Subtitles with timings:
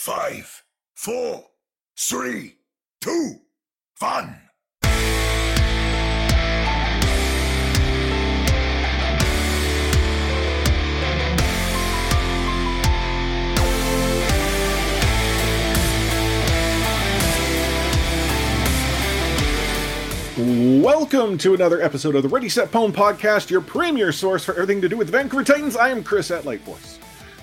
[0.00, 0.64] five,
[0.94, 1.44] four,
[1.98, 2.56] three,
[3.02, 3.34] two,
[3.98, 4.40] one.
[20.80, 24.80] Welcome to another episode of the Ready Set Pwn podcast, your premier source for everything
[24.80, 25.76] to do with the Vancouver Titans.
[25.76, 26.96] I am Chris at Lightforce,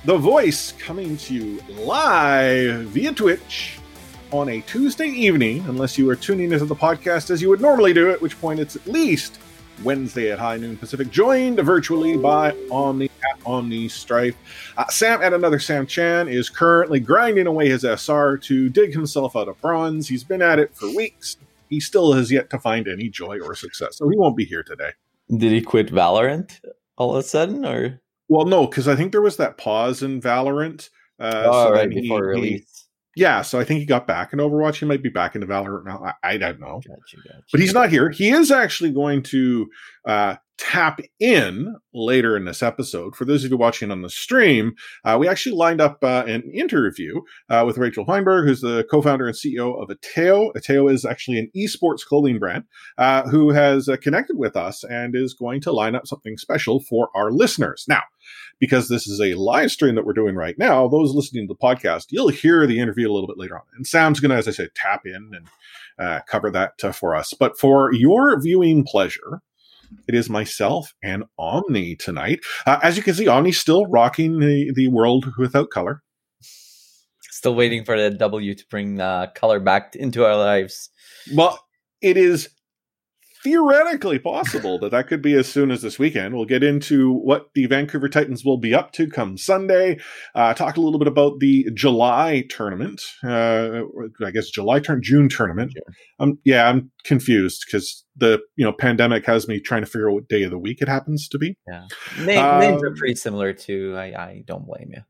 [0.07, 3.77] the voice coming to you live via Twitch
[4.31, 7.91] on a Tuesday evening, unless you are tuning into the podcast as you would normally
[7.91, 9.41] do, at which point it's at least
[9.83, 14.37] Wednesday at high noon Pacific, joined virtually by Omni at Omni Strife.
[14.77, 19.35] Uh, Sam at another Sam Chan is currently grinding away his SR to dig himself
[19.35, 20.07] out of bronze.
[20.07, 21.35] He's been at it for weeks
[21.69, 23.97] he still has yet to find any joy or success.
[23.97, 24.91] So he won't be here today.
[25.29, 26.61] Did he quit Valorant
[26.97, 27.99] all of a sudden, or?
[28.29, 30.89] Well, no, because I think there was that pause in Valorant.
[31.19, 32.87] Uh, oh, so right before release.
[33.15, 34.75] He, yeah, so I think he got back in Overwatch.
[34.75, 36.03] He might be back into Valorant now.
[36.23, 36.81] I, I don't know.
[36.87, 37.43] Gotcha, gotcha.
[37.51, 38.11] But he's not here.
[38.11, 39.67] He is actually going to
[40.05, 43.15] uh, tap in later in this episode.
[43.15, 46.43] For those of you watching on the stream, uh, we actually lined up uh, an
[46.53, 50.53] interview uh, with Rachel Weinberg, who's the co-founder and CEO of Ateo.
[50.55, 52.65] Ateo is actually an esports clothing brand
[52.97, 56.81] uh, who has uh, connected with us and is going to line up something special
[56.81, 57.85] for our listeners.
[57.87, 58.01] Now,
[58.59, 61.57] because this is a live stream that we're doing right now, those listening to the
[61.57, 63.65] podcast, you'll hear the interview a little bit later on.
[63.75, 65.47] And Sam's going to, as I said, tap in and
[65.99, 67.33] uh, cover that for us.
[67.33, 69.41] But for your viewing pleasure,
[70.07, 72.39] it is myself and Omni tonight.
[72.65, 76.03] Uh, as you can see, Omni's still rocking the, the world without color.
[77.21, 80.89] Still waiting for the W to bring uh, color back into our lives.
[81.35, 81.59] Well,
[82.01, 82.49] it is
[83.43, 86.35] theoretically possible that that could be as soon as this weekend.
[86.35, 89.99] We'll get into what the Vancouver Titans will be up to come Sunday.
[90.35, 93.01] Uh, talk a little bit about the July tournament.
[93.23, 93.81] Uh,
[94.25, 95.73] I guess July turn June tournament.
[95.75, 95.93] Yeah.
[96.19, 100.15] Um, yeah, I'm confused because the you know pandemic has me trying to figure out
[100.15, 101.57] what day of the week it happens to be.
[101.67, 101.85] Yeah,
[102.19, 103.95] names, um, names are pretty similar too.
[103.97, 105.01] I, I don't blame you.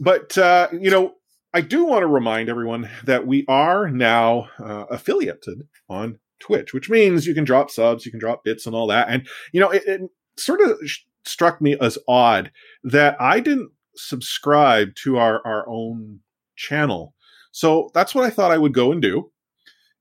[0.00, 1.14] But uh, you know,
[1.54, 6.90] I do want to remind everyone that we are now uh, affiliated on Twitch, which
[6.90, 9.08] means you can drop subs, you can drop bits and all that.
[9.08, 10.00] And, you know, it, it
[10.36, 10.78] sort of
[11.24, 12.50] struck me as odd
[12.84, 16.20] that I didn't subscribe to our, our own
[16.56, 17.14] channel.
[17.52, 19.32] So that's what I thought I would go and do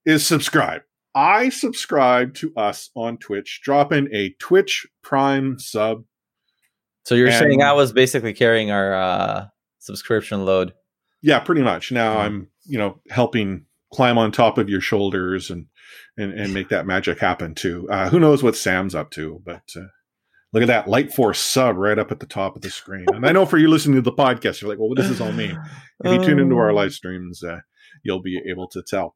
[0.05, 0.81] is subscribe.
[1.15, 6.03] I subscribe to us on Twitch, drop in a Twitch Prime sub.
[7.05, 9.45] So you're and, saying I was basically carrying our uh,
[9.79, 10.73] subscription load?
[11.21, 11.91] Yeah, pretty much.
[11.91, 12.21] Now mm-hmm.
[12.21, 15.67] I'm, you know, helping climb on top of your shoulders and
[16.17, 17.87] and, and make that magic happen too.
[17.89, 19.87] Uh, who knows what Sam's up to, but uh,
[20.53, 23.05] look at that Light Force sub right up at the top of the screen.
[23.13, 25.21] And I know for you listening to the podcast, you're like, well, what does this
[25.21, 25.59] all mean?
[26.03, 27.59] If you tune into our live streams, uh,
[28.03, 29.15] you'll be able to tell.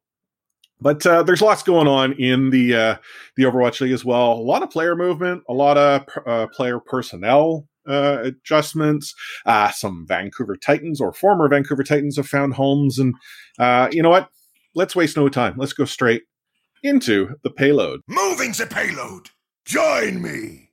[0.80, 2.96] But uh, there's lots going on in the uh,
[3.36, 4.32] the Overwatch League as well.
[4.32, 9.14] A lot of player movement, a lot of uh, player personnel uh, adjustments.
[9.44, 13.14] Uh, some Vancouver Titans or former Vancouver Titans have found homes, and
[13.58, 14.30] uh, you know what?
[14.74, 15.54] Let's waste no time.
[15.58, 16.22] Let's go straight
[16.82, 18.00] into the payload.
[18.08, 19.30] Moving the payload.
[19.64, 20.70] Join me.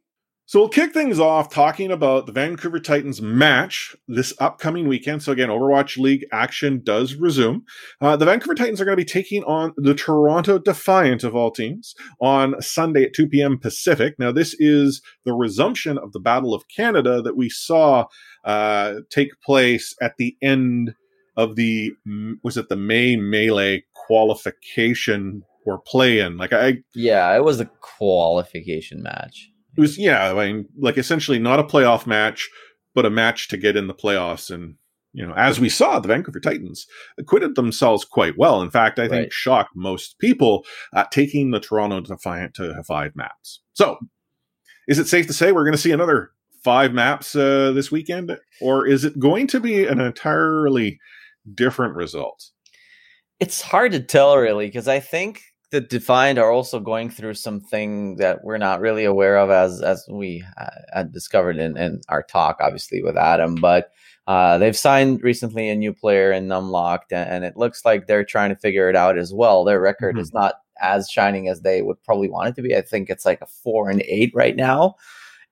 [0.50, 5.22] So we'll kick things off talking about the Vancouver Titans match this upcoming weekend.
[5.22, 7.66] So again, Overwatch League action does resume.
[8.00, 11.51] Uh, the Vancouver Titans are going to be taking on the Toronto Defiant of all
[11.51, 13.59] teams on Sunday at 2 p.m.
[13.59, 14.16] Pacific.
[14.19, 18.06] Now this is the resumption of the Battle of Canada that we saw
[18.45, 20.95] uh, take place at the end
[21.35, 21.91] of the
[22.41, 26.38] was it the May Melee qualification or play in.
[26.38, 29.50] Like I Yeah, it was a qualification match.
[29.78, 32.50] It was yeah, I mean like essentially not a playoff match,
[32.95, 34.75] but a match to get in the playoffs and
[35.13, 36.85] you know, as we saw, the Vancouver Titans
[37.17, 38.61] acquitted themselves quite well.
[38.61, 39.33] In fact, I think right.
[39.33, 40.63] shocked most people
[40.94, 43.61] at taking the Toronto Defiant to five maps.
[43.73, 43.97] So,
[44.88, 46.31] is it safe to say we're going to see another
[46.63, 51.00] five maps uh, this weekend, or is it going to be an entirely
[51.51, 52.51] different result?
[53.39, 55.42] It's hard to tell, really, because I think
[55.72, 60.06] the Defiant are also going through something that we're not really aware of as as
[60.10, 63.56] we uh, had discovered in, in our talk, obviously with Adam.
[63.56, 63.92] But
[64.28, 68.25] uh, they've signed recently a new player in Numlocked, and, and, it looks like they're
[68.25, 69.64] trying to figure it out as well.
[69.64, 70.22] Their record mm-hmm.
[70.22, 72.75] is not as shining as they would probably want it to be.
[72.75, 74.96] I think it's like a four and eight right now,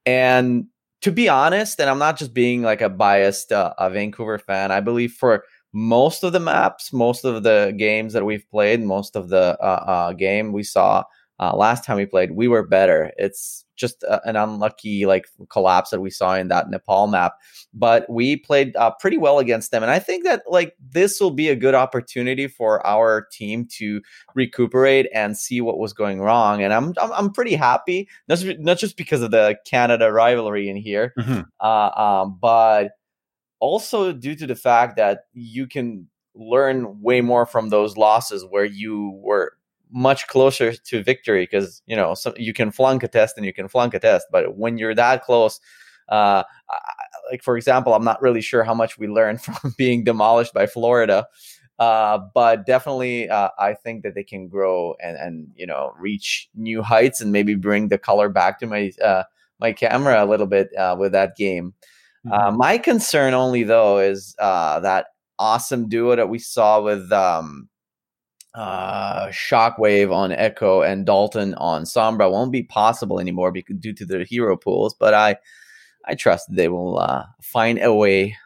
[0.05, 0.65] and
[1.01, 4.71] to be honest, and I'm not just being like a biased uh, a Vancouver fan.
[4.71, 5.43] I believe for
[5.75, 9.83] most of the maps, most of the games that we've played, most of the uh,
[9.85, 11.03] uh, game we saw
[11.37, 13.11] uh, last time we played, we were better.
[13.17, 17.33] It's just a, an unlucky like collapse that we saw in that Nepal map,
[17.73, 21.31] but we played uh, pretty well against them, and I think that like this will
[21.31, 24.01] be a good opportunity for our team to
[24.33, 26.63] recuperate and see what was going wrong.
[26.63, 30.69] And I'm I'm, I'm pretty happy, not just, not just because of the Canada rivalry
[30.69, 31.41] in here, Mm-hmm.
[31.59, 32.91] uh, um, but
[33.59, 38.65] also due to the fact that you can learn way more from those losses where
[38.65, 39.53] you were
[39.91, 43.53] much closer to victory because you know so you can flunk a test and you
[43.53, 45.61] can flunk a test but when you're that close
[46.09, 46.43] uh
[47.31, 50.65] like for example i'm not really sure how much we learned from being demolished by
[50.65, 51.27] florida
[51.79, 56.49] uh but definitely uh, i think that they can grow and and you know reach
[56.55, 59.23] new heights and maybe bring the color back to my uh
[59.59, 61.73] my camera a little bit uh, with that game
[62.31, 65.07] uh, my concern only though is uh, that
[65.39, 67.69] awesome duo that we saw with um,
[68.55, 74.05] uh, Shockwave on Echo and Dalton on Sombra won't be possible anymore because due to
[74.05, 74.95] their hero pools.
[74.97, 75.35] But I,
[76.05, 78.37] I trust they will uh, find a way.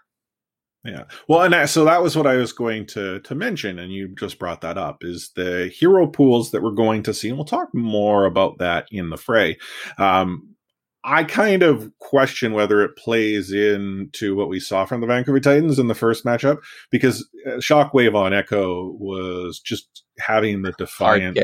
[0.83, 1.03] Yeah.
[1.27, 4.15] Well, and that, so that was what I was going to to mention, and you
[4.15, 7.45] just brought that up is the hero pools that we're going to see, and we'll
[7.45, 9.57] talk more about that in the fray.
[9.97, 10.55] Um,
[11.03, 15.79] I kind of question whether it plays into what we saw from the Vancouver Titans
[15.79, 16.57] in the first matchup
[16.91, 21.37] because uh, Shockwave on Echo was just having the defiance,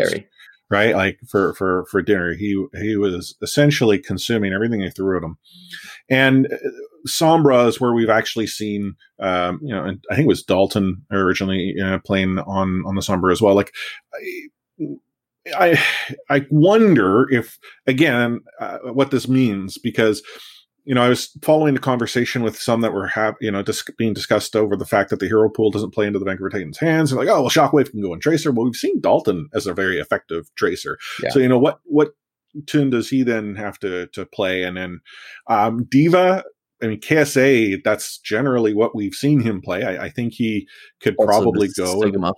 [0.70, 0.94] right?
[0.94, 5.38] Like for for for dinner, he he was essentially consuming everything they threw at him,
[6.10, 6.48] and.
[6.52, 6.58] Uh,
[7.08, 11.06] Sombra is where we've actually seen, um, you know, and I think it was Dalton
[11.12, 13.54] originally uh, playing on on the Sombra as well.
[13.54, 13.72] Like,
[14.12, 14.50] I
[15.58, 15.82] I
[16.30, 17.58] I wonder if
[17.88, 20.24] again uh, what this means because
[20.86, 23.84] you know I was following the conversation with some that were have you know dis-
[23.98, 26.78] being discussed over the fact that the hero pool doesn't play into the Vancouver Titans'
[26.80, 28.52] hands and like oh well Shockwave can go and tracer.
[28.52, 30.98] Well, we've seen Dalton as a very effective tracer.
[31.22, 31.30] Yeah.
[31.30, 32.12] So you know what what
[32.68, 34.64] tune does he then have to to play?
[34.64, 35.02] And then
[35.48, 36.44] um, D.Va.
[36.84, 39.84] I mean, KSA, that's generally what we've seen him play.
[39.84, 40.68] I, I think he
[41.00, 42.02] could Also, probably go.
[42.02, 42.34] Sigma.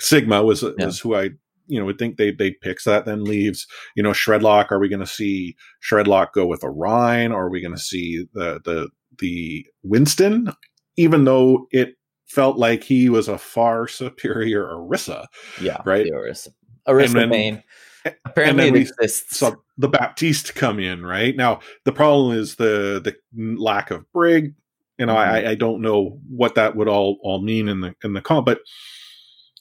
[0.00, 0.86] Sigma was Yeah.
[0.86, 1.30] was who I
[1.70, 4.70] you know would think they they picks that then leaves you know Shredlock.
[4.70, 7.32] Are we going to see Shredlock go with a Rein?
[7.32, 8.88] Or are we going to see the the
[9.18, 10.52] the Winston?
[10.96, 11.94] Even though it
[12.26, 15.26] felt like he was a far superior Orisa,
[15.60, 16.04] Yeah, Right.
[16.04, 16.48] the Orisa.
[16.86, 17.62] Orisa then- Bane.
[18.04, 19.36] and Apparently, then it we exists.
[19.38, 21.60] so the Baptiste come in right now.
[21.84, 23.14] The problem is the the
[23.56, 24.54] lack of Brig.
[24.98, 25.46] You know, Mm-hmm.
[25.46, 28.46] I, I don't know what that would all all mean in the in the comp,
[28.46, 28.60] but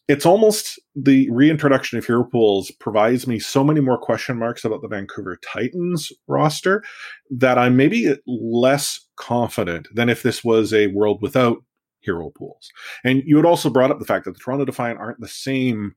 [0.09, 4.81] it's almost the reintroduction of hero pools provides me so many more question marks about
[4.81, 6.83] the Vancouver Titans roster
[7.29, 11.59] that I'm maybe less confident than if this was a world without
[11.99, 12.71] hero pools.
[13.05, 15.93] And you had also brought up the fact that the Toronto Defiant aren't the same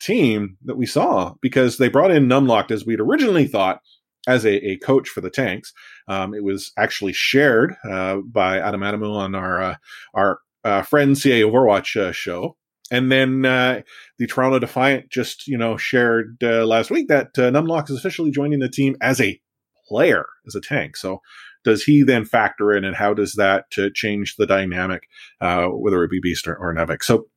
[0.00, 3.80] team that we saw because they brought in Numlocked as we'd originally thought
[4.26, 5.74] as a, a coach for the tanks.
[6.08, 9.74] Um, it was actually shared uh, by Adam Adamu on our uh,
[10.14, 12.56] our uh, friend CA Overwatch uh, show.
[12.90, 13.82] And then uh,
[14.18, 18.30] the Toronto Defiant just, you know, shared uh, last week that uh, Numlock is officially
[18.30, 19.40] joining the team as a
[19.86, 20.96] player, as a tank.
[20.96, 21.20] So
[21.62, 25.02] does he then factor in, and how does that uh, change the dynamic,
[25.40, 27.04] uh, whether it be Beast or, or Nevix?
[27.04, 27.28] So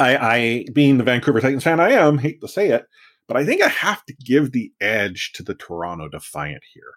[0.00, 2.86] I, I, being the Vancouver Titans fan I am, hate to say it,
[3.26, 6.94] but I think I have to give the edge to the Toronto Defiant here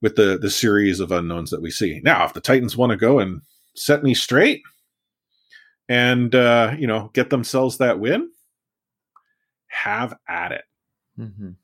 [0.00, 2.00] with the the series of unknowns that we see.
[2.02, 3.42] Now, if the Titans want to go and
[3.74, 4.62] set me straight
[5.88, 8.30] and uh, you know get themselves that win,
[9.68, 10.64] have at it.
[11.18, 11.56] Mhm.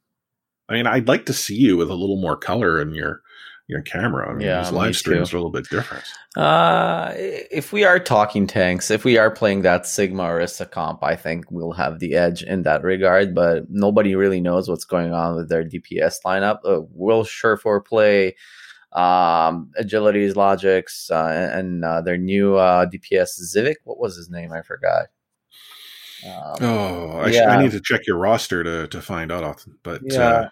[0.69, 3.21] I mean, I'd like to see you with a little more color in your
[3.67, 4.29] your camera.
[4.31, 5.37] I mean, Yeah, these live streams too.
[5.37, 6.05] are a little bit different.
[6.37, 11.17] Uh, if we are talking tanks, if we are playing that Sigma Orisa comp, I
[11.17, 13.35] think we'll have the edge in that regard.
[13.35, 16.59] But nobody really knows what's going on with their DPS lineup.
[16.63, 18.37] Uh, will sure for play
[18.95, 23.77] um, Agilities, Logix, uh, and uh, their new uh, DPS Zivik?
[23.85, 24.53] What was his name?
[24.53, 25.07] I forgot.
[26.25, 27.51] Um, Oh, I, sh- yeah.
[27.51, 29.65] I need to check your roster to to find out.
[29.83, 30.21] But Yeah.
[30.23, 30.49] uh,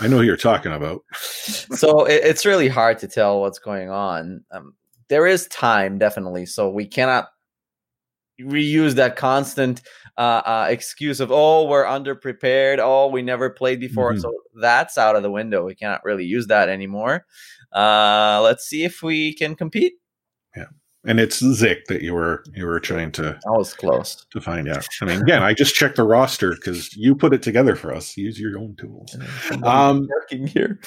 [0.00, 1.04] I know who you're talking about.
[1.12, 4.44] so it, it's really hard to tell what's going on.
[4.50, 4.74] Um,
[5.08, 7.28] there is time, definitely, so we cannot
[8.40, 9.82] reuse that constant
[10.18, 14.20] uh, uh, excuse of "oh, we're underprepared," "oh, we never played before." Mhm.
[14.20, 15.64] So that's out of the window.
[15.64, 17.26] We cannot really use that anymore.
[17.72, 19.94] Uh, let's see if we can compete.
[20.56, 20.66] Yeah
[21.04, 24.24] and it's Zick that you were you were trying to I was close.
[24.30, 24.86] to find out.
[25.00, 28.16] I mean, again, I just checked the roster because you put it together for us.
[28.16, 29.16] Use your own tools.
[29.62, 30.80] Um, working here.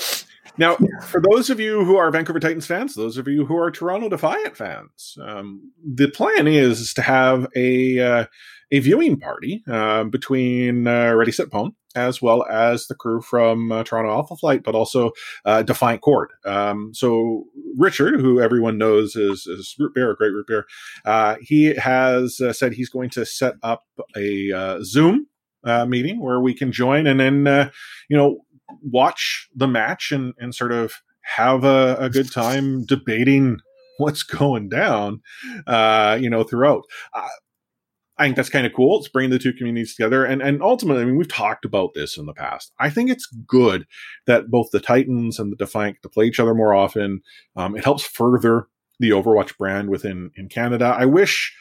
[0.57, 3.71] Now, for those of you who are Vancouver Titans fans, those of you who are
[3.71, 8.25] Toronto Defiant fans, um, the plan is to have a uh,
[8.71, 13.71] a viewing party uh, between uh, Ready Set Pwn as well as the crew from
[13.71, 15.11] uh, Toronto Alpha Flight, but also
[15.45, 16.29] uh, Defiant Core.
[16.43, 17.45] Um, so
[17.77, 20.65] Richard, who everyone knows is, is root beer, a great root beer,
[21.05, 23.83] uh, he has uh, said he's going to set up
[24.15, 25.27] a uh, Zoom
[25.63, 27.71] uh, meeting where we can join and then
[28.07, 28.44] you know
[28.81, 33.57] watch the match and and sort of have a, a good time debating
[33.97, 35.21] what's going down,
[36.21, 36.83] you know, throughout.
[38.17, 38.99] I think that's kind of cool.
[38.99, 40.23] It's bringing the two communities together.
[40.23, 42.71] And, and ultimately, I mean, we've talked about this in the past.
[42.79, 43.85] I think it's good
[44.25, 47.21] that both the Titans and the Defiant to play each other more often.
[47.55, 48.67] Um, it helps further
[48.99, 50.95] the Overwatch brand within in Canada.
[50.97, 51.53] I wish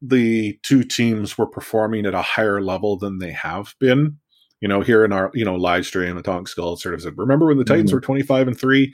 [0.00, 4.18] the two teams were performing at a higher level than they have been.
[4.60, 7.14] You know, here in our, you know, live stream, the Tonk Skull sort of said,
[7.16, 7.96] remember when the Titans mm-hmm.
[7.96, 8.92] were 25 and 3?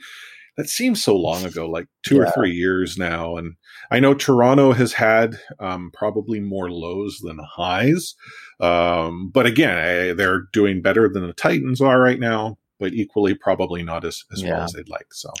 [0.57, 2.23] that seems so long ago, like two yeah.
[2.23, 3.35] or three years now.
[3.35, 3.55] And
[3.91, 8.15] I know Toronto has had um, probably more lows than highs.
[8.59, 13.33] Um, but again, I, they're doing better than the Titans are right now, but equally
[13.33, 14.51] probably not as, as yeah.
[14.51, 15.13] well as they'd like.
[15.13, 15.31] So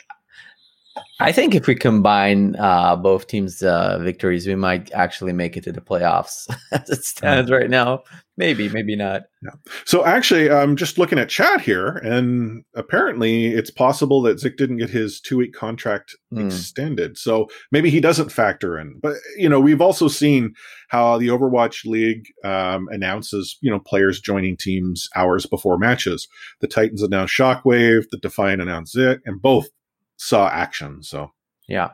[1.19, 5.63] I think if we combine uh, both teams' uh, victories, we might actually make it
[5.63, 8.03] to the playoffs as it stands right now.
[8.37, 9.23] Maybe, maybe not.
[9.41, 9.51] Yeah.
[9.85, 14.77] So actually, I'm just looking at chat here, and apparently, it's possible that Zick didn't
[14.77, 16.45] get his two week contract mm.
[16.45, 17.17] extended.
[17.17, 18.99] So maybe he doesn't factor in.
[19.01, 20.53] But you know, we've also seen
[20.89, 26.27] how the Overwatch League um, announces you know players joining teams hours before matches.
[26.59, 29.67] The Titans announced Shockwave, the Defiant announced Zick, and both
[30.17, 31.03] saw action.
[31.03, 31.31] So
[31.67, 31.91] yeah,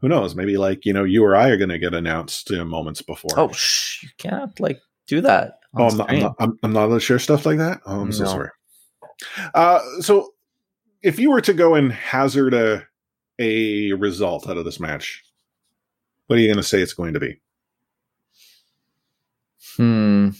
[0.00, 0.34] who knows?
[0.34, 3.30] Maybe like you know, you or I are going to get announced uh, moments before.
[3.36, 5.58] Oh, shh, you can't like do that.
[5.76, 7.80] Oh, I'm not, I'm not, I'm, I'm not allowed to share stuff like that.
[7.86, 8.12] Oh, I'm no.
[8.12, 8.50] so sorry.
[9.54, 10.34] Uh, so
[11.02, 12.84] if you were to go and hazard a
[13.38, 15.22] a result out of this match,
[16.26, 17.40] what are you going to say it's going to be?
[19.76, 20.30] Hmm.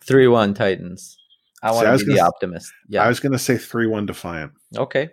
[0.00, 1.18] Three one Titans.
[1.64, 2.70] I want to be the optimist.
[2.88, 4.52] Yeah, I was going to say three one Defiant.
[4.76, 5.10] Okay.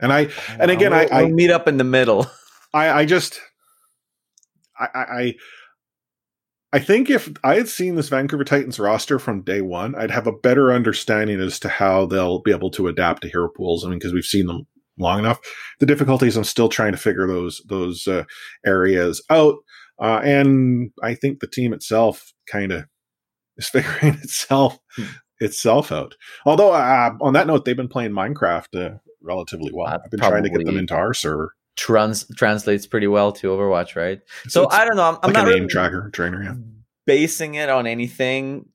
[0.00, 2.26] And I and again we'll, I, we'll meet up in the middle.
[2.74, 3.40] I I just
[4.78, 5.34] I I
[6.72, 10.26] I think if I had seen this Vancouver Titans roster from day one, I'd have
[10.26, 13.84] a better understanding as to how they'll be able to adapt to hero pools.
[13.84, 14.66] I mean, because we've seen them
[14.98, 15.38] long enough.
[15.78, 18.24] The difficulties, I'm still trying to figure those those uh,
[18.64, 19.56] areas out,
[20.00, 22.86] uh, and I think the team itself kind of
[23.58, 25.04] is figuring itself hmm
[25.42, 26.16] itself out.
[26.46, 29.88] Although uh, on that note, they've been playing Minecraft uh, relatively well.
[29.88, 31.54] I've been trying to get them into our server.
[31.76, 34.20] Trans translates pretty well to Overwatch, right?
[34.44, 35.04] So, so I don't know.
[35.04, 36.54] I'm, I'm not a name really tracker trainer, yeah.
[37.06, 38.68] basing it on anything,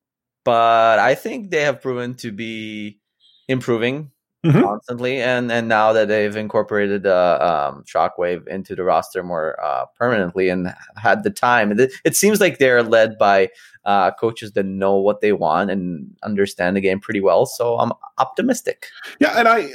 [0.44, 3.00] but I think they have proven to be
[3.48, 4.12] improving
[4.46, 4.62] mm-hmm.
[4.62, 9.86] constantly, and and now that they've incorporated uh, um, Shockwave into the roster more uh,
[9.98, 13.50] permanently and had the time, it, it seems like they're led by
[13.86, 17.46] uh, coaches that know what they want and understand the game pretty well.
[17.46, 18.88] So I'm optimistic.
[19.20, 19.70] Yeah, and I,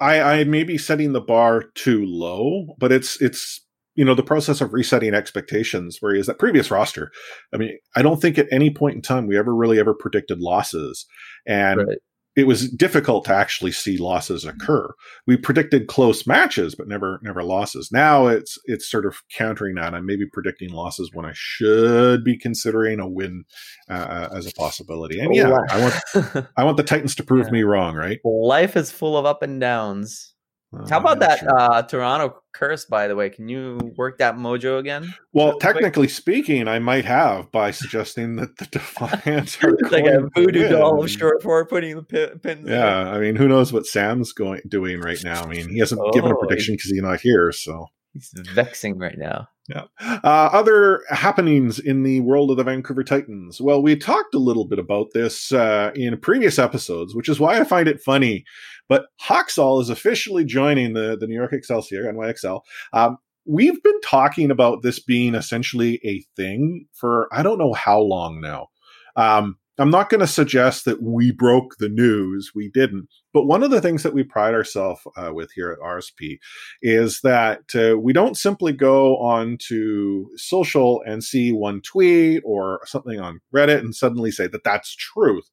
[0.00, 3.60] I, I may be setting the bar too low, but it's it's
[3.94, 5.98] you know the process of resetting expectations.
[6.00, 7.12] Whereas that previous roster,
[7.52, 10.40] I mean, I don't think at any point in time we ever really ever predicted
[10.40, 11.06] losses,
[11.46, 11.98] and right
[12.36, 14.92] it was difficult to actually see losses occur.
[15.26, 17.90] We predicted close matches, but never never losses.
[17.90, 19.94] Now it's it's sort of countering that.
[19.94, 23.44] I'm maybe predicting losses when I should be considering a win
[23.88, 25.18] uh, uh as a possibility.
[25.18, 27.52] And yeah, I want I want the Titans to prove yeah.
[27.52, 27.96] me wrong.
[27.96, 28.20] Right?
[28.22, 30.34] Life is full of up and downs.
[30.74, 31.58] Uh, How about that sure.
[31.58, 32.84] uh, Toronto curse?
[32.84, 35.14] By the way, can you work that mojo again?
[35.32, 36.10] Well, technically quick?
[36.10, 41.10] speaking, I might have by suggesting that the Defiants are like a voodoo doll of
[41.10, 42.68] short for putting the pins.
[42.68, 45.44] Yeah, I mean, who knows what Sam's going doing right now?
[45.44, 48.98] I mean, he hasn't oh, given a prediction because he's not here, so he's vexing
[48.98, 49.48] right now.
[49.68, 49.84] Yeah.
[50.00, 53.60] Uh, other happenings in the world of the Vancouver Titans.
[53.60, 57.58] Well, we talked a little bit about this uh, in previous episodes, which is why
[57.58, 58.44] I find it funny.
[58.88, 62.60] But Haksal is officially joining the, the New York Excelsior, NYXL.
[62.92, 68.00] Um, we've been talking about this being essentially a thing for I don't know how
[68.00, 68.68] long now.
[69.16, 72.52] Um, I'm not going to suggest that we broke the news.
[72.54, 73.08] We didn't.
[73.34, 76.38] But one of the things that we pride ourselves uh, with here at RSP
[76.80, 82.80] is that uh, we don't simply go on to social and see one tweet or
[82.86, 85.50] something on Reddit and suddenly say that that's truth.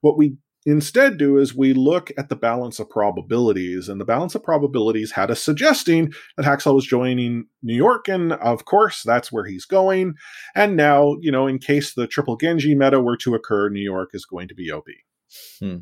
[0.00, 0.36] What we
[0.66, 5.12] instead do is we look at the balance of probabilities, and the balance of probabilities
[5.12, 9.64] had us suggesting that Haksal was joining New York, and of course, that's where he's
[9.64, 10.14] going.
[10.54, 14.10] And now, you know, in case the triple Genji meta were to occur, New York
[14.12, 14.86] is going to be OP.
[15.58, 15.78] Hmm.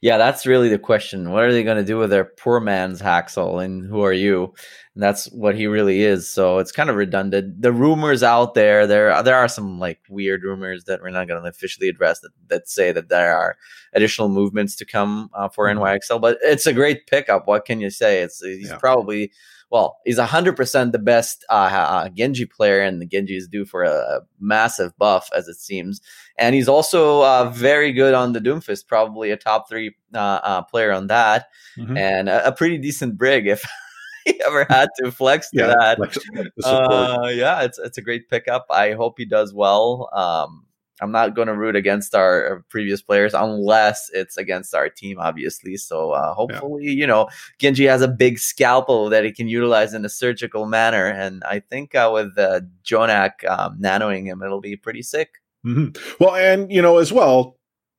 [0.00, 1.30] Yeah, that's really the question.
[1.30, 4.54] What are they going to do with their poor man's Haksal, and who are you?
[4.94, 6.28] And that's what he really is.
[6.28, 7.60] So it's kind of redundant.
[7.60, 11.42] The rumors out there, there there are some like weird rumors that we're not going
[11.42, 13.56] to officially address that, that say that there are
[13.94, 15.82] additional movements to come uh, for mm-hmm.
[15.82, 16.20] NYXL.
[16.20, 17.46] But it's a great pickup.
[17.46, 18.22] What can you say?
[18.22, 18.76] It's he's yeah.
[18.76, 19.32] probably
[19.72, 23.84] well, he's 100% the best uh, uh, Genji player, and the Genji is due for
[23.84, 26.02] a, a, massive buff, as it seems.
[26.36, 30.62] And he's also uh, very good on the Doomfist, probably a top three uh, uh
[30.62, 31.46] player on that,
[31.78, 31.96] mm-hmm.
[31.96, 33.64] and a, a, pretty decent brig if
[34.26, 35.96] he ever had to flex to yeah, that.
[35.96, 36.18] Flex,
[36.64, 38.66] uh, yeah, it's, it's a great pickup.
[38.68, 40.10] I hope he does well.
[40.12, 40.66] Um,
[41.00, 45.76] I'm not going to root against our previous players unless it's against our team, obviously.
[45.76, 46.92] So uh, hopefully, yeah.
[46.92, 51.06] you know, Genji has a big scalpel that he can utilize in a surgical manner,
[51.06, 55.40] and I think uh, with uh, JJoNak um, nanoing him, it'll be pretty sick.
[55.66, 56.22] Mm-hmm.
[56.22, 57.56] Well, and you know, as well,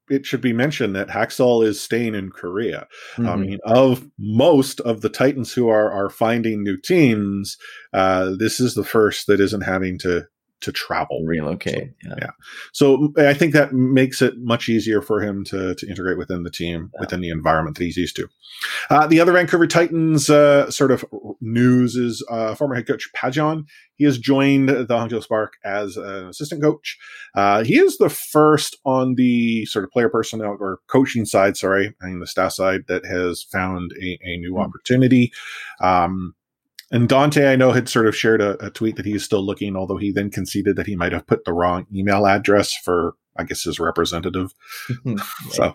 [0.09, 2.88] it should be mentioned that Haksal is staying in Korea.
[3.15, 3.29] Mm-hmm.
[3.29, 7.57] I mean, of most of the Titans who are are finding new teams,
[7.93, 10.27] uh, this is the first that isn't having to
[10.63, 11.93] to travel, relocate.
[12.01, 12.15] So, yeah.
[12.22, 12.32] yeah.
[12.72, 16.50] So I think that makes it much easier for him to to integrate within the
[16.50, 17.01] team, yeah.
[17.01, 18.27] within the environment that he's used to.
[18.89, 21.05] Uh, the other Vancouver Titans uh, sort of
[21.41, 23.65] news is uh, former head coach Pajon.
[23.96, 26.98] He has joined the Hangzhou Spark as an assistant coach.
[27.36, 31.93] Uh, he is the first on the sort of player personnel or coaching side, sorry,
[32.01, 34.63] I mean the staff side that has found a, a new mm.
[34.63, 35.32] opportunity.
[35.82, 36.36] Um,
[36.93, 39.75] and Dante, I know, had sort of shared a, a, tweet that he's still looking,
[39.75, 43.43] although he then conceded that he might have put the wrong email address for, I
[43.43, 44.53] guess, his representative.
[45.50, 45.73] so,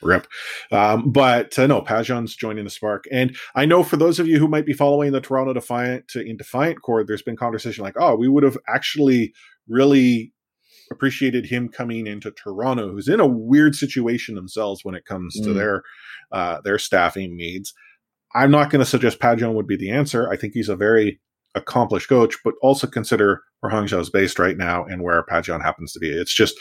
[0.00, 0.28] rip.
[0.70, 3.04] Um, but uh, no, Pajon's joining the Spark.
[3.10, 6.20] And I know for those of you who might be following the Toronto Defiant to,
[6.20, 9.32] in Defiant Core, there's been conversation like, oh, we would have actually
[9.68, 10.32] really
[10.92, 15.44] appreciated him coming into Toronto, who's in a weird situation themselves when it comes mm.
[15.44, 15.82] to their
[16.32, 17.74] uh, their staffing needs.
[18.34, 20.30] I'm not going to suggest Pajon would be the answer.
[20.30, 21.20] I think he's a very
[21.54, 25.92] accomplished coach, but also consider where Hangzhou is based right now and where Pajon happens
[25.92, 26.10] to be.
[26.10, 26.58] It's just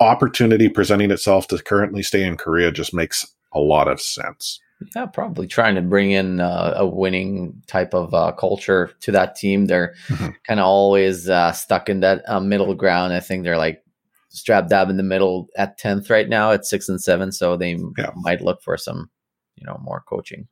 [0.00, 4.60] opportunity presenting itself to currently stay in Korea just makes a lot of sense.
[4.96, 9.36] Yeah, probably trying to bring in uh, a winning type of uh, culture to that
[9.36, 9.66] team.
[9.66, 10.30] They're mm-hmm.
[10.46, 13.12] kind of always uh, stuck in that uh, middle ground.
[13.12, 13.84] I think they're like
[14.30, 17.30] strap dab in the middle at 10th right now at six and seven.
[17.30, 18.10] So they yeah.
[18.16, 19.10] might look for some,
[19.56, 20.48] you know, more coaching.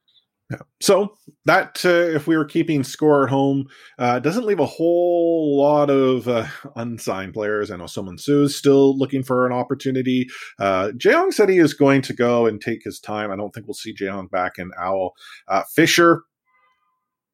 [0.51, 0.59] Yeah.
[0.81, 3.69] So that, uh, if we were keeping score at home,
[4.01, 7.71] uh, doesn't leave a whole lot of uh, unsigned players.
[7.71, 10.29] I know someone Su's still looking for an opportunity.
[10.59, 13.31] Uh, Jaeyoung said he is going to go and take his time.
[13.31, 15.15] I don't think we'll see Jaeyoung back in Owl.
[15.47, 16.25] Uh, Fissure,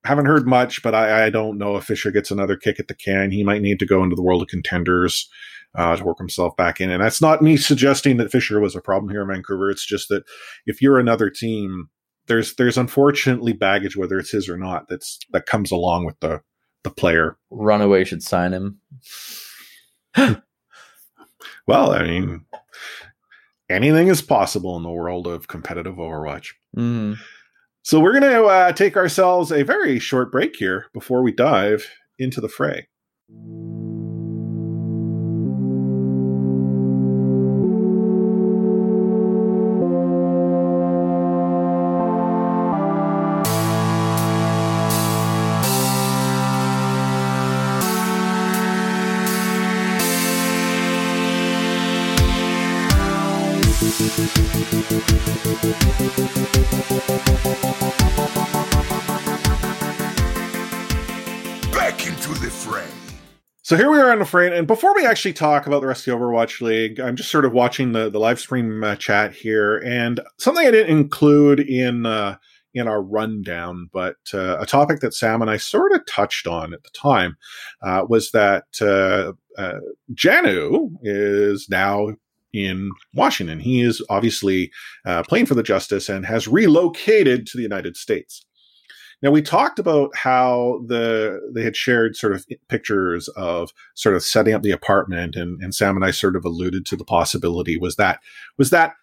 [0.05, 2.95] haven't heard much, but I, I, don't know if Fissure gets another kick at the
[2.95, 3.33] can.
[3.33, 5.29] He might need to go into the world of contenders
[5.75, 6.91] uh, to work himself back in.
[6.91, 9.69] And that's not me suggesting that Fissure was a problem here in Vancouver.
[9.71, 10.23] It's just that
[10.65, 11.89] if you're another team
[12.27, 16.41] there's there's unfortunately baggage, whether it's his or not, that's that comes along with the
[16.85, 17.37] the player.
[17.51, 18.81] Runaway should sign him.
[21.67, 22.45] well, I mean,
[23.69, 26.53] anything is possible in the world of competitive Overwatch.
[26.77, 27.15] Mm-hmm.
[27.83, 31.89] So we're going to uh, take ourselves a very short break here before we dive
[32.19, 32.89] into the fray.
[63.67, 66.07] So here we are on the frame, and before we actually talk about the rest
[66.07, 69.35] of the Overwatch League, I'm just sort of watching the the live stream uh, chat
[69.35, 72.37] here, and something I didn't include in uh,
[72.75, 76.75] in our rundown, but uh, a topic that Sam and I sort of touched on
[76.75, 77.37] at the time
[77.83, 79.81] uh, was that uh, uh,
[80.15, 82.11] Janu is now
[82.53, 83.59] in Washington.
[83.59, 84.71] He is obviously
[85.27, 88.47] playing for the Justice and has relocated to the United States.
[89.23, 94.23] Now we talked about how the they had shared sort of pictures of sort of
[94.23, 97.79] setting up the apartment, and, and Sam and I sort of alluded to the possibility
[97.79, 98.21] was that
[98.59, 98.95] was that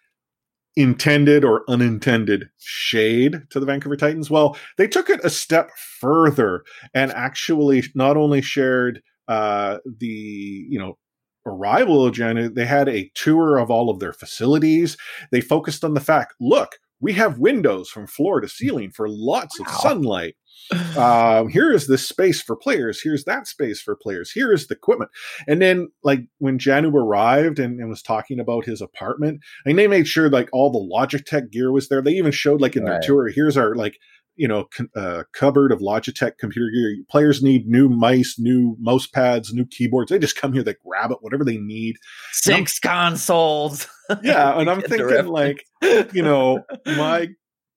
[0.76, 4.30] intended or unintended shade to the Vancouver Titans.
[4.30, 10.78] Well, they took it a step further and actually not only shared uh, the you
[10.78, 10.98] know
[11.46, 14.96] arrival agenda, they had a tour of all of their facilities.
[15.30, 19.58] They focused on the fact, look, we have windows from floor to ceiling for lots
[19.58, 19.66] wow.
[19.66, 20.36] of sunlight.
[20.96, 23.00] um, here is this space for players.
[23.02, 24.30] Here's that space for players.
[24.30, 25.10] Here is the equipment.
[25.46, 29.86] And then, like when Janu arrived and, and was talking about his apartment, and they
[29.86, 32.00] made sure like all the Logitech gear was there.
[32.00, 33.98] They even showed like in their tour, here's our like
[34.36, 36.96] you know con- uh, cupboard of Logitech computer gear.
[37.10, 40.10] Players need new mice, new mouse pads, new keyboards.
[40.10, 41.96] They just come here, they grab it, whatever they need.
[42.32, 43.86] Six consoles.
[44.22, 45.64] Yeah, and I'm thinking like
[46.12, 47.28] you know, my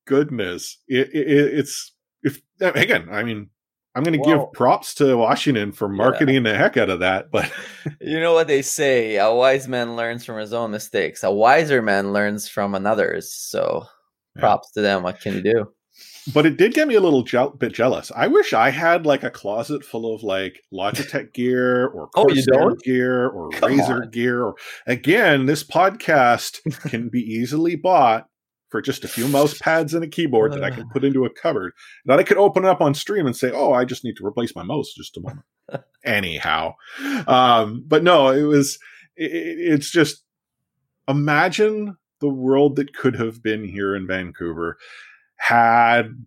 [0.06, 1.28] goodness, it, it,
[1.60, 3.50] it's if again, I mean,
[3.96, 7.32] I'm going to Well- give props to Washington for marketing the heck out of that,
[7.32, 7.50] but
[8.02, 11.24] You know what they say: a wise man learns from his own mistakes.
[11.24, 13.34] A wiser man learns from another's.
[13.34, 13.86] So,
[14.36, 14.42] Yeah.
[14.42, 15.04] props to them.
[15.04, 15.72] What can you do?
[16.34, 18.12] But it did get me a little je- bit jealous.
[18.16, 22.44] I wish I had like a closet full of like Logitech gear or Oh, Corsair
[22.54, 22.82] don't?
[22.84, 24.10] gear or Come Razer on.
[24.12, 24.44] gear.
[24.44, 24.56] Or
[24.86, 28.28] again, this podcast can be easily bought
[28.70, 31.30] for just a few mouse pads and a keyboard that I can put into a
[31.42, 31.72] cupboard
[32.06, 34.54] that I could open up on stream and say, "Oh, I just need to replace
[34.56, 35.46] my mouse just a moment."
[36.04, 36.76] Anyhow,
[37.28, 38.78] um, but no, it was.
[39.16, 40.24] It, it's just
[41.08, 44.78] imagine the world that could have been here in Vancouver
[45.38, 46.26] had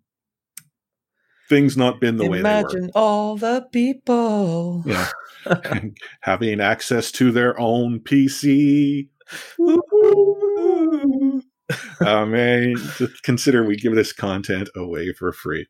[1.49, 2.49] things not been the way they were.
[2.49, 4.83] Imagine all the people.
[4.85, 5.09] Yeah.
[6.21, 9.09] Having access to their own PC.
[12.01, 12.75] I mean,
[13.23, 15.67] consider we give this content away for free.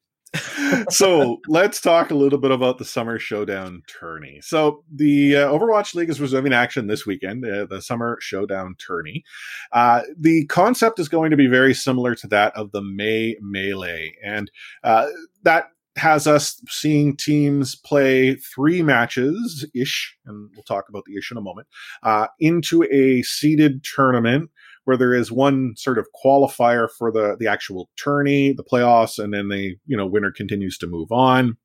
[0.90, 4.40] So let's talk a little bit about the Summer Showdown tourney.
[4.42, 9.24] So the uh, Overwatch League is resuming action this weekend, uh, the Summer Showdown tourney.
[9.72, 14.14] Uh, the concept is going to be very similar to that of the May Melee,
[14.24, 14.50] and
[14.84, 15.08] uh,
[15.44, 15.66] that
[15.98, 21.38] has us seeing teams play three matches ish, and we'll talk about the ish in
[21.38, 21.68] a moment,
[22.04, 24.50] uh, into a seeded tournament
[24.86, 29.34] where there is one sort of qualifier for the the actual tourney, the playoffs, and
[29.34, 31.58] then the you know winner continues to move on.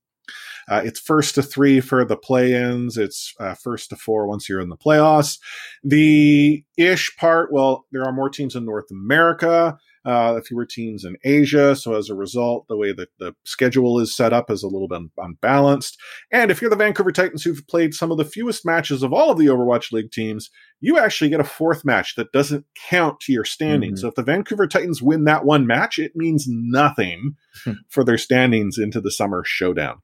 [0.68, 2.96] Uh, it's first to three for the play-ins.
[2.96, 5.38] It's uh, first to four once you're in the playoffs.
[5.84, 11.16] The ish part, well, there are more teams in North America, uh, fewer teams in
[11.24, 11.74] Asia.
[11.76, 14.88] So as a result, the way that the schedule is set up is a little
[14.88, 15.98] bit unbalanced.
[16.32, 19.30] And if you're the Vancouver Titans who've played some of the fewest matches of all
[19.32, 20.48] of the Overwatch League teams,
[20.80, 23.94] you actually get a fourth match that doesn't count to your standing.
[23.94, 23.98] Mhm.
[23.98, 27.72] So if the Vancouver Titans win that one match, it means nothing Hmm.
[27.88, 30.02] for their standings into the summer showdown.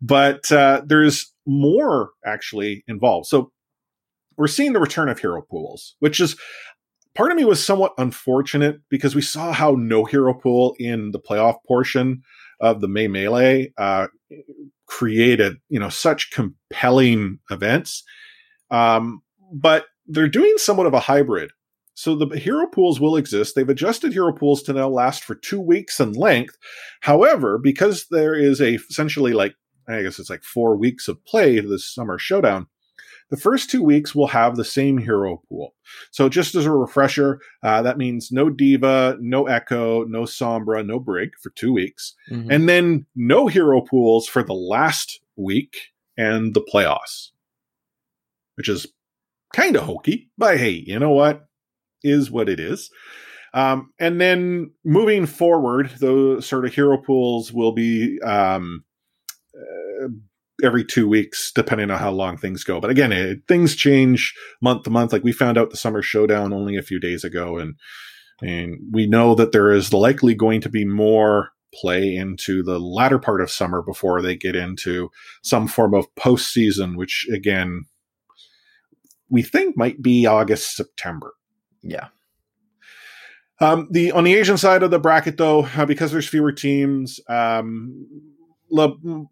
[0.00, 3.26] But uh, there's more actually involved.
[3.26, 3.50] So
[4.36, 6.36] we're seeing the return of hero pools, which is
[7.14, 11.20] part of me was somewhat unfortunate because we saw how no hero pool in the
[11.20, 12.22] playoff portion
[12.60, 14.08] of the May Melee uh,
[14.86, 18.04] created, you know, such compelling events.
[18.70, 19.22] Um,
[19.52, 21.50] but they're doing somewhat of a hybrid.
[21.94, 23.54] So the hero pools will exist.
[23.54, 26.56] They've adjusted hero pools to now last for two weeks in length.
[27.00, 29.54] However, because there is a essentially like
[29.88, 32.66] I guess it's like four weeks of play to this summer showdown,
[33.30, 35.74] the first two weeks will have the same hero pool.
[36.10, 40.98] So just as a refresher, uh, that means no D.Va, no Echo, no Sombra, no
[40.98, 42.46] Brig for two weeks, Mhm.
[42.50, 45.76] and then no hero pools for the last week
[46.16, 47.30] and the playoffs,
[48.56, 48.86] which is
[49.52, 51.46] kind of hokey, but hey, you know what?
[52.02, 52.90] Is what it is.
[53.54, 58.84] Um, and then moving forward, those sort of hero pools will be um,
[59.56, 60.08] uh,
[60.64, 62.80] every two weeks, depending on how long things go.
[62.80, 65.12] But again, it, things change month to month.
[65.12, 67.74] Like we found out the summer showdown only a few days ago, and
[68.40, 73.18] and we know that there is likely going to be more play into the latter
[73.18, 75.10] part of summer before they get into
[75.42, 77.84] some form of postseason, which again
[79.28, 81.34] we think might be August September.
[81.82, 82.08] yeah.
[83.60, 87.20] Um, the on the Asian side of the bracket, though, uh, because there's fewer teams,
[87.28, 88.06] um,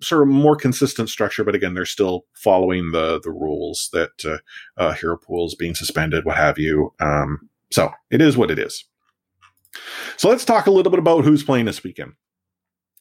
[0.02, 1.44] sort of more consistent structure.
[1.44, 4.38] But again, they're still following the the rules that uh,
[4.76, 6.92] uh, hero pools being suspended, what have you.
[7.00, 8.84] Um, so it is what it is.
[10.16, 12.12] So let's talk a little bit about who's playing this weekend.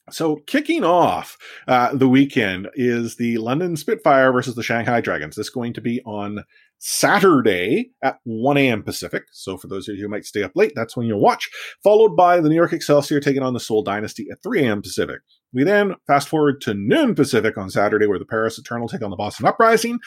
[0.10, 5.36] So kicking off uh, the weekend is the London Spitfire versus the Shanghai Dragons.
[5.36, 6.44] This is going to be on
[6.84, 8.82] Saturday at 1 a.m.
[8.82, 9.26] Pacific.
[9.32, 11.48] So for those of you who might stay up late, that's when you'll watch.
[11.84, 14.82] Followed by the New York Excelsior taking on the Seoul Dynasty at 3 a.m.
[14.82, 15.22] Pacific.
[15.54, 19.12] We then fast forward to noon Pacific on Saturday, where the Paris Eternal take on
[19.12, 20.00] the Boston Uprising.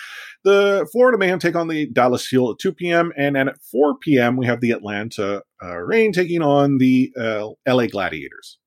[0.42, 3.12] The Florida Mayhem take on the Dallas Fuel at 2 p.m.
[3.16, 7.50] And then at 4 p.m., we have the Atlanta uh, Reign taking on the uh,
[7.68, 8.58] LA Gladiators.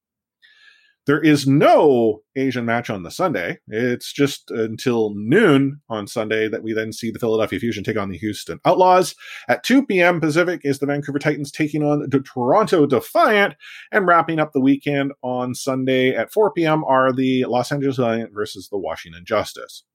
[1.08, 3.60] There is no Asian match on the Sunday.
[3.70, 8.10] It's just until noon on Sunday that we then see the Philadelphia Fusion take on
[8.10, 9.16] the Houston Outlaws.
[9.48, 10.20] At 2 p.m.
[10.20, 13.56] Pacific is the Vancouver Titans taking on the Toronto Defiant.
[13.90, 16.84] And wrapping up the weekend on Sunday at 4 p.m.
[16.84, 19.86] are the Los Angeles Valiant versus the Washington Justice.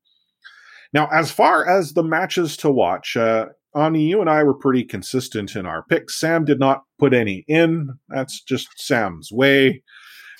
[0.95, 4.85] Now, as far as the matches to watch, uh, Ani, you and I were pretty
[4.85, 6.19] consistent in our picks.
[6.19, 7.99] Sam did not put any in.
[8.09, 9.83] That's just Sam's way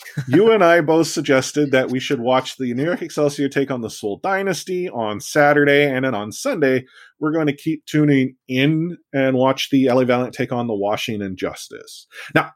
[0.29, 3.81] you and I both suggested that we should watch the New York Excelsior take on
[3.81, 6.85] the Seoul Dynasty on Saturday, and then on Sunday
[7.19, 11.37] we're going to keep tuning in and watch the LA Valiant take on the Washington
[11.37, 12.07] Justice.
[12.35, 12.53] Now,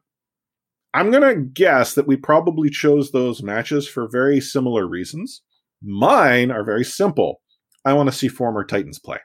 [0.92, 5.42] I'm going to guess that we probably chose those matches for very similar reasons.
[5.82, 7.42] Mine are very simple.
[7.84, 9.18] I want to see former Titans play.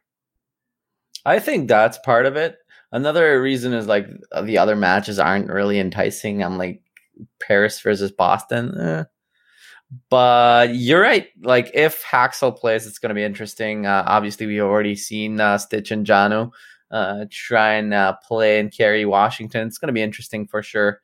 [1.26, 2.58] I think that's part of it.
[2.92, 4.06] Another reason is like
[4.44, 6.44] the other matches aren't really enticing.
[6.44, 6.82] I'm like,
[7.40, 8.78] Paris versus Boston.
[8.80, 9.04] Eh.
[10.10, 11.28] But you're right.
[11.42, 13.86] Like if Haksal plays, it's going to be interesting.
[13.86, 16.52] Uh, obviously, we've already seen uh, Stitch and Janu
[16.92, 19.68] uh, try and uh, play and carry Washington.
[19.68, 21.02] It's going to be interesting for sure.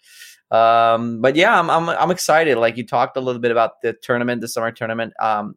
[0.51, 2.57] Um, but yeah, I'm, I'm I'm excited.
[2.57, 5.13] Like you talked a little bit about the tournament, the summer tournament.
[5.19, 5.55] Um,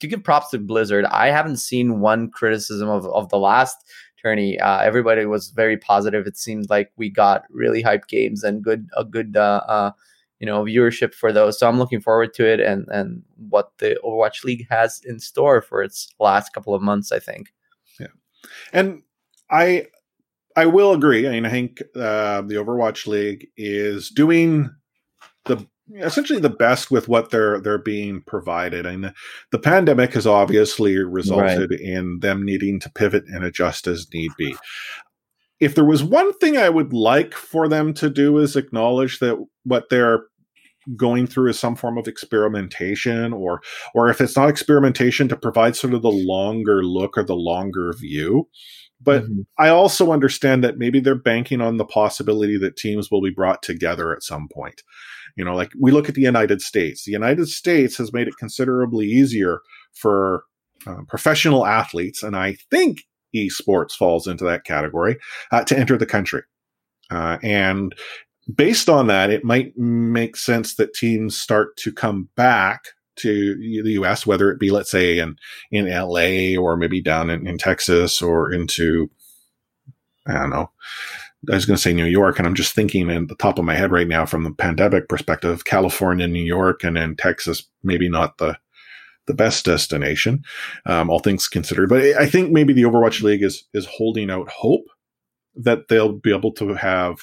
[0.00, 3.76] to give props to Blizzard, I haven't seen one criticism of, of the last
[4.20, 4.58] tourney.
[4.58, 6.26] Uh, everybody was very positive.
[6.26, 9.90] It seemed like we got really hype games and good a good uh, uh,
[10.40, 11.58] you know viewership for those.
[11.58, 15.62] So I'm looking forward to it and and what the Overwatch League has in store
[15.62, 17.12] for its last couple of months.
[17.12, 17.52] I think.
[17.98, 18.08] Yeah,
[18.72, 19.02] and
[19.50, 19.86] I
[20.56, 21.28] I will agree.
[21.28, 24.70] I mean, I think uh, the Overwatch League is doing
[25.44, 28.86] the essentially the best with what they're they're being provided.
[28.86, 29.14] And the,
[29.52, 31.80] the pandemic has obviously resulted right.
[31.80, 34.56] in them needing to pivot and adjust as need be.
[35.58, 39.42] If there was one thing I would like for them to do is acknowledge that
[39.64, 40.24] what they're
[40.96, 43.60] going through is some form of experimentation or
[43.94, 47.92] or if it's not experimentation to provide sort of the longer look or the longer
[47.98, 48.48] view
[49.00, 49.42] but mm-hmm.
[49.58, 53.62] I also understand that maybe they're banking on the possibility that teams will be brought
[53.62, 54.82] together at some point.
[55.36, 57.04] You know, like we look at the United States.
[57.04, 59.60] The United States has made it considerably easier
[59.92, 60.44] for
[60.86, 65.18] uh, professional athletes, and I think esports falls into that category,
[65.52, 66.42] uh, to enter the country.
[67.10, 67.94] Uh, and
[68.54, 72.84] based on that, it might make sense that teams start to come back
[73.16, 75.36] to the US, whether it be, let's say, in,
[75.70, 79.10] in LA or maybe down in, in Texas or into,
[80.26, 80.70] I don't know,
[81.50, 83.64] I was going to say New York, and I'm just thinking at the top of
[83.64, 88.08] my head right now from the pandemic perspective, California, New York, and then Texas, maybe
[88.08, 88.58] not the
[89.26, 90.44] the best destination,
[90.86, 91.88] um, all things considered.
[91.88, 94.84] But I think maybe the Overwatch League is is holding out hope
[95.56, 97.16] that they'll be able to have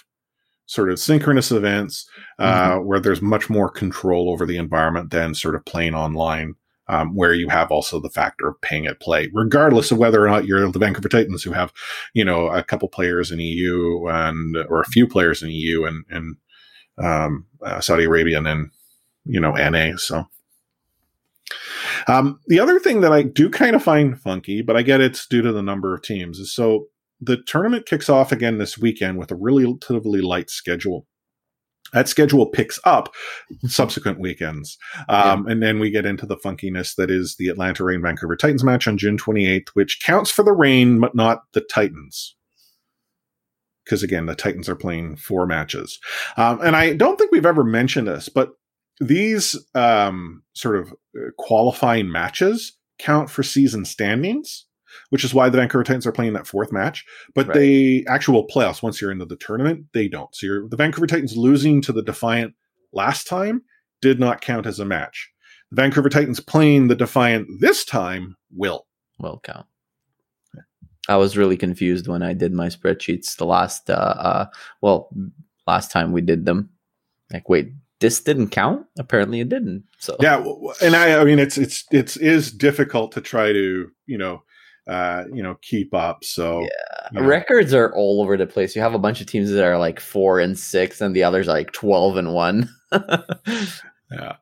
[0.66, 2.08] sort of synchronous events
[2.40, 2.86] uh, mm-hmm.
[2.86, 6.56] where there's much more control over the environment than sort of playing online
[6.88, 10.30] um, where you have also the factor of paying at play, regardless of whether or
[10.30, 11.72] not you're the Vancouver Titans, who have,
[12.13, 16.06] you know, a couple players in EU and or a few players in EU and
[16.10, 16.36] and
[17.04, 18.72] um, uh, Saudi Arabia and then
[19.26, 19.96] you know NA.
[19.98, 20.28] So.
[22.08, 25.28] Um, the other thing that I do kind of find funky, but I get it's
[25.28, 26.88] due to the number of teams, is so
[27.22, 31.06] the tournament kicks off again this weekend with a relatively light schedule
[31.94, 33.14] that schedule picks up
[33.66, 34.78] subsequent weekends.
[35.08, 35.54] Um, yeah.
[35.54, 38.88] And then we get into the funkiness that is the Atlanta Reign Vancouver Titans match
[38.88, 42.36] on June 28th, which counts for the Reign, but not the Titans.
[43.86, 46.00] Because again, the Titans are playing four matches.
[46.38, 48.54] Um, and I don't think we've ever mentioned this, but
[49.00, 54.66] these um, sort of uh, qualifying matches count for season standings
[55.10, 57.06] which is why the Vancouver Titans are playing that fourth match.
[57.34, 57.58] But right.
[57.58, 60.34] the actual playoffs, once you're into the tournament, they don't.
[60.36, 62.54] So you're, the Vancouver Titans losing to the Defiant
[62.92, 63.64] last time
[64.02, 65.32] did not count as a match.
[65.72, 68.86] The Vancouver Titans playing the Defiant this time will.
[69.20, 69.66] Will count.
[71.10, 74.46] I was really confused when I did my spreadsheets the last, uh, uh,
[74.82, 75.10] well,
[75.68, 76.70] last time we did them.
[77.32, 78.86] Like, wait, this didn't count.
[79.00, 79.86] Apparently, it didn't.
[79.98, 80.44] So yeah,
[80.82, 84.44] and I, I mean, it's it's it's is difficult to try to you know
[84.88, 86.24] uh, you know, keep up.
[86.24, 86.67] So yeah.
[87.13, 87.28] You know.
[87.28, 88.76] records are all over the place.
[88.76, 91.48] You have a bunch of teams that are like four and six, and the others
[91.48, 92.69] are like twelve and one.
[94.12, 94.36] yeah.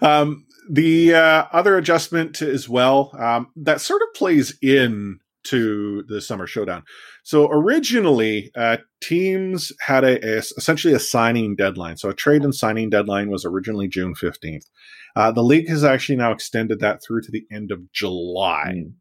[0.00, 6.20] Um, the uh, other adjustment as well um, that sort of plays in to the
[6.20, 6.82] summer showdown.
[7.22, 11.96] So originally, uh, teams had a, a, essentially a signing deadline.
[11.96, 14.64] So a trade and signing deadline was originally June fifteenth.
[15.16, 18.74] Uh, the league has actually now extended that through to the end of July.
[18.76, 18.92] Mm.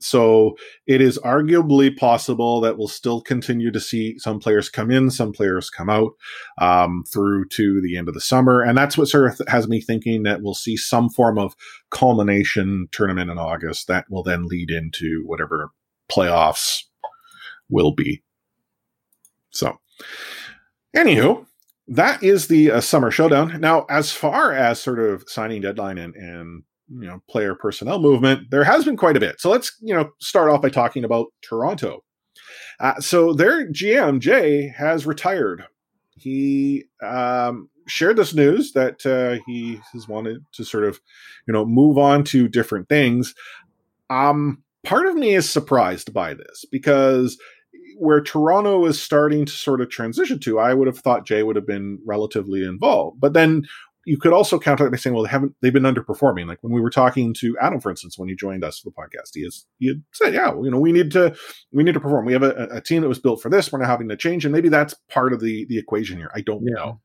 [0.00, 0.56] So
[0.86, 5.32] it is arguably possible that we'll still continue to see some players come in, some
[5.32, 6.12] players come out
[6.60, 8.62] um, through to the end of the summer.
[8.62, 11.56] And that's what sort of has me thinking that we'll see some form of
[11.90, 15.70] culmination tournament in August that will then lead into whatever
[16.10, 16.84] playoffs
[17.68, 18.22] will be.
[19.50, 19.80] So,
[20.96, 21.46] anywho,
[21.88, 23.60] that is the uh, summer showdown.
[23.60, 28.50] Now, as far as sort of signing deadline and, and you know player personnel movement,
[28.50, 29.40] there has been quite a bit.
[29.40, 32.04] So let's you know start off by talking about Toronto.
[32.80, 35.64] Uh, so their GM Jay has retired.
[36.16, 41.00] He um, shared this news that uh, he has wanted to sort of
[41.46, 43.34] you know move on to different things.
[44.10, 47.38] Um, part of me is surprised by this because
[47.98, 51.56] where Toronto is starting to sort of transition to, I would have thought Jay would
[51.56, 53.20] have been relatively involved.
[53.20, 53.66] But then
[54.08, 56.46] you could also counter it by saying, well, they haven't they've been underperforming.
[56.46, 58.94] Like when we were talking to Adam, for instance, when he joined us for the
[58.94, 61.36] podcast, he has he had said, yeah, well, you know, we need to
[61.72, 62.24] we need to perform.
[62.24, 63.70] We have a, a, team that was built for this.
[63.70, 66.30] We're not having to change, and maybe that's part of the the equation here.
[66.34, 66.74] I don't yeah.
[66.74, 67.00] know.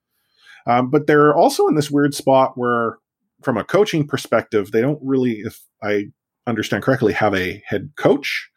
[0.66, 2.98] Um, but they're also in this weird spot where,
[3.42, 6.06] from a coaching perspective, they don't really, if I
[6.48, 8.50] understand correctly, have a head coach.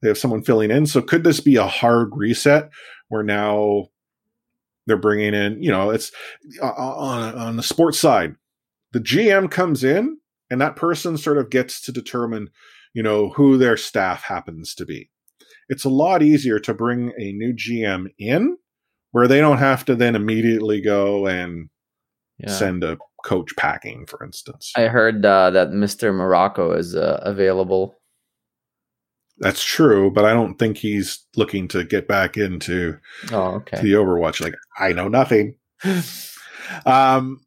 [0.00, 0.86] They have someone filling in.
[0.86, 2.70] So could this be a hard reset
[3.08, 3.86] where now
[4.88, 6.10] they're bringing in, you know, it's
[6.60, 8.34] uh, uh, on, on the sports side,
[8.92, 10.18] the GM comes in
[10.50, 12.48] and that person sort of gets to determine,
[12.94, 15.10] you know, who their staff happens to be.
[15.68, 18.56] It's a lot easier to bring a new GM in
[19.12, 21.68] where they don't have to then immediately go and
[22.38, 22.50] yeah.
[22.50, 24.72] send a coach packing, for instance.
[24.74, 26.14] I heard uh, that Mr.
[26.14, 27.94] Morocco is uh, available
[29.40, 32.98] that's true, but I don't think he's looking to get back into
[33.32, 33.80] oh, okay.
[33.80, 34.40] the Overwatch.
[34.40, 35.56] Like I know nothing.
[36.86, 37.40] um,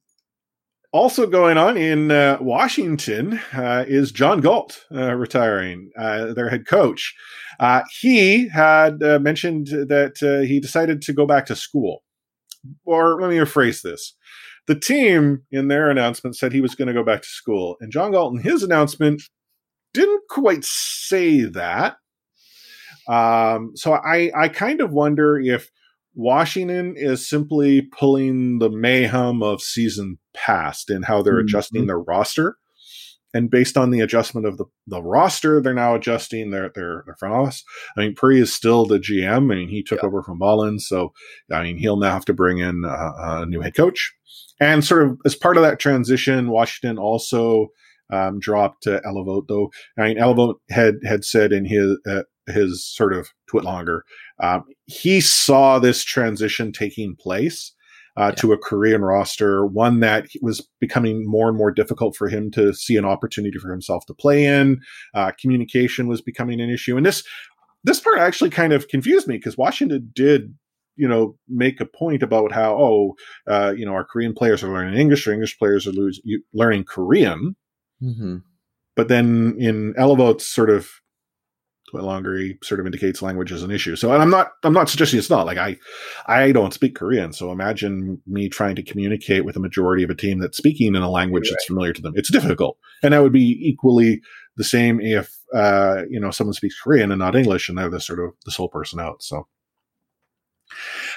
[0.94, 6.66] also going on in uh, Washington uh, is John Galt uh, retiring, uh, their head
[6.68, 7.16] coach.
[7.60, 12.04] Uh, he had uh, mentioned that he decided to go back to school.
[12.86, 14.16] Or let me rephrase this.
[14.68, 17.92] The team in their announcement said he was going to go back to school, and
[17.92, 19.24] John Galt in his announcement
[19.94, 21.98] didn't quite say that.
[23.08, 25.70] Um, so I, I kind of wonder if
[26.14, 31.46] Washington is simply pulling the mayhem of season past and how they're mm-hmm.
[31.46, 32.58] adjusting their roster.
[33.34, 37.16] And based on the adjustment of the, the roster, they're now adjusting their, their, their
[37.18, 37.64] front office.
[37.96, 39.36] I mean, Pree is still the GM.
[39.36, 40.08] I mean, he took yeah.
[40.08, 40.86] over from Mullins.
[40.86, 41.14] So,
[41.50, 44.14] I mean, he'll now have to bring in a, a new head coach.
[44.60, 47.70] And sort of as part of that transition, Washington also
[48.12, 49.72] um, dropped to Elevote, though.
[49.98, 54.02] I mean, Elevote had had said in his uh, his sort of TwitLonger,
[54.42, 57.74] um, he saw this transition taking place.
[58.20, 58.32] Uh, yeah.
[58.32, 62.74] To a Korean roster, one that was becoming more and more difficult for him to
[62.74, 64.82] see an opportunity for himself to play in.
[65.14, 67.24] Uh, communication was becoming an issue, and this
[67.86, 70.54] this part actually kind of confused me because Washington did
[70.98, 73.14] you know make a point about how oh
[73.48, 76.22] uh, you know our Korean players are learning English or English players are lose,
[76.54, 77.56] learning Korean
[78.02, 78.38] Mm-hmm.
[78.96, 80.90] But then in Elevote's sort of
[82.00, 83.96] longer he sort of indicates language as an issue.
[83.96, 85.78] So and I'm not I'm not suggesting it's not like I
[86.28, 87.34] I don't speak Korean.
[87.34, 91.02] So imagine me trying to communicate with a majority of a team that's speaking in
[91.02, 91.52] a language right.
[91.52, 92.14] that's familiar to them.
[92.16, 94.22] It's difficult, and that would be equally
[94.56, 98.00] the same if uh, you know someone speaks Korean and not English, and they're the
[98.00, 99.22] sort of the sole person out.
[99.24, 99.48] So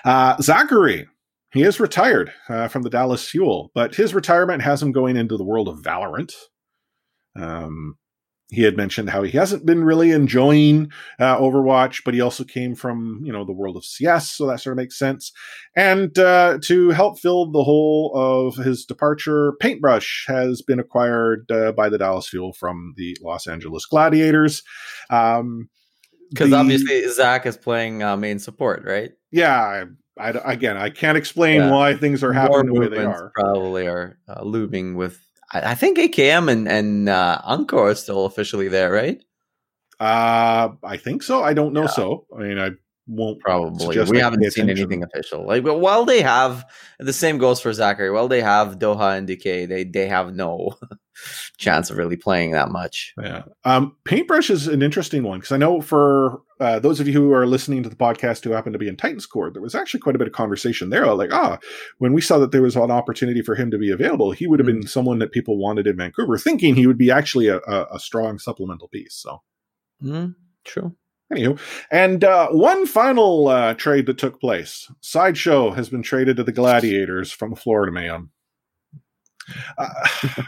[0.05, 1.09] uh, Zachary.
[1.53, 5.37] He is retired uh, from the Dallas Fuel, but his retirement has him going into
[5.37, 6.33] the world of Valorant.
[7.37, 7.97] Um,
[8.51, 12.75] he had mentioned how he hasn't been really enjoying uh, Overwatch, but he also came
[12.75, 15.33] from you know the world of CS, so that sort of makes sense.
[15.75, 21.73] And uh, to help fill the hole of his departure, Paintbrush has been acquired uh,
[21.73, 24.63] by the Dallas Fuel from the Los Angeles Gladiators.
[25.11, 25.69] Um,
[26.31, 29.13] because obviously Zach is playing uh, main support, right?
[29.31, 29.85] Yeah,
[30.19, 31.71] I, I, again, I can't explain yeah.
[31.71, 33.31] why things are happening More the way they are.
[33.35, 35.21] Probably are uh, looming with
[35.55, 39.23] I, think AKM and and uh, Encore are still officially there, right?
[40.01, 41.43] Uh, I think so.
[41.43, 41.83] I don't know.
[41.83, 41.89] Yeah.
[41.89, 42.71] So I mean, I
[43.07, 43.99] won't probably.
[44.05, 44.71] We haven't seen attention.
[44.71, 45.47] anything official.
[45.47, 46.65] Like, but while they have
[46.99, 48.11] the same goes for Zachary.
[48.11, 50.77] While they have Doha and Decay, they they have no
[51.57, 53.15] chance of really playing that much.
[53.21, 53.43] Yeah.
[53.65, 57.33] Um, Paintbrush is an interesting one because I know for uh, those of you who
[57.33, 60.01] are listening to the podcast who happen to be in Titans Core, there was actually
[60.01, 61.07] quite a bit of conversation there.
[61.15, 61.59] Like, ah,
[61.99, 64.61] when we saw that there was an opportunity for him to be available, he would
[64.61, 64.81] have mm-hmm.
[64.81, 68.01] been someone that people wanted in Vancouver, thinking he would be actually a, a, a
[68.01, 69.15] strong supplemental piece.
[69.15, 69.43] So,
[70.03, 70.95] mm, true.
[71.33, 71.59] Anywho,
[71.91, 74.91] and uh, one final uh, trade that took place.
[75.01, 78.29] Sideshow has been traded to the Gladiators from Florida Man.
[79.79, 79.89] Uh,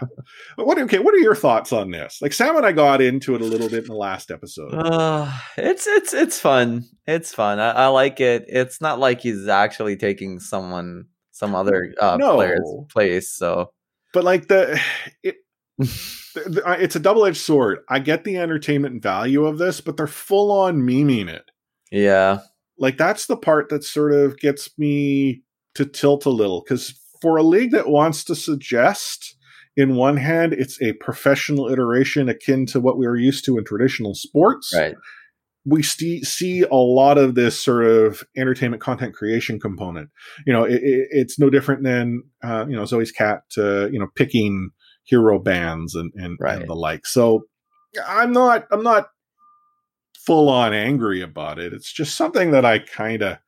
[0.56, 0.98] what okay?
[0.98, 2.20] What are your thoughts on this?
[2.22, 4.72] Like Sam and I got into it a little bit in the last episode.
[4.74, 6.84] Uh, it's it's it's fun.
[7.06, 7.58] It's fun.
[7.60, 8.44] I, I like it.
[8.48, 12.34] It's not like he's actually taking someone some other uh, No.
[12.36, 13.30] player's place.
[13.32, 13.70] So
[14.12, 14.80] but like the
[15.22, 15.36] it,
[15.78, 17.80] it's a double-edged sword.
[17.88, 21.50] I get the entertainment value of this, but they're full on memeing it.
[21.90, 22.38] yeah,
[22.78, 25.42] Like that's the part that sort of gets me
[25.74, 29.34] to tilt a little because for a league that wants to suggest,
[29.76, 33.64] in one hand, it's a professional iteration akin to what we are used to in
[33.64, 34.72] traditional sports.
[34.72, 34.94] right.
[35.64, 40.08] we see see a lot of this sort of entertainment content creation component.
[40.46, 43.98] You know, it, it, it's no different than uh, you know Zoe's cat, uh, you
[43.98, 44.70] know, picking
[45.02, 46.60] hero bands and and, Right.
[46.60, 47.06] and the like.
[47.06, 47.48] So
[48.06, 49.08] I'm not I'm not
[50.16, 51.72] full on angry about it.
[51.72, 53.38] It's just something that I kind of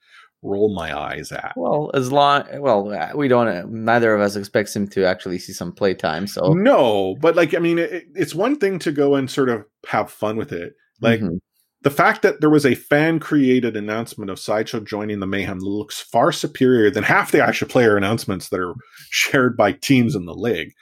[0.42, 1.52] roll my eyes at.
[1.56, 3.70] Well, as long well, uh, we don't.
[3.72, 6.26] Neither of us expects him to actually see some playtime.
[6.26, 9.64] So No, but like I mean, it, it's one thing to go and sort of
[9.88, 11.20] have fun with it, like.
[11.20, 11.38] Mhm.
[11.82, 16.00] the fact that there was a fan created announcement of Sideshow joining the Mayhem looks
[16.00, 18.74] far superior than half the actual player announcements that are
[19.10, 20.72] shared by teams in the league.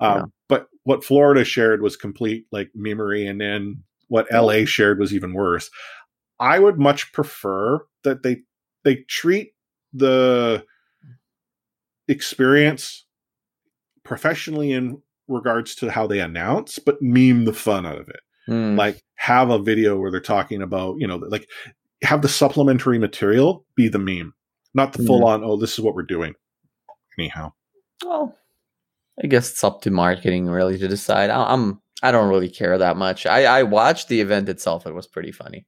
[0.00, 0.22] Um, Yeah.
[0.50, 5.32] But what Florida shared was complete like memory, and then what LA shared was even
[5.32, 5.70] worse.
[6.38, 8.42] I would much prefer that they
[8.84, 9.54] they treat
[9.92, 10.64] the
[12.08, 13.04] experience
[14.04, 18.76] professionally in regards to how they announce, but meme the fun out of it Mm.
[18.76, 21.48] like have a video where they're talking about you know like
[22.02, 24.34] have the supplementary material be the meme
[24.74, 26.34] not the full on oh this is what we're doing
[27.16, 27.52] anyhow
[28.04, 28.36] Well,
[29.22, 31.30] I guess it's up to marketing really to decide.
[31.30, 33.26] I, I'm I don't really care that much.
[33.26, 34.88] I I watched the event itself.
[34.88, 35.64] It was pretty funny.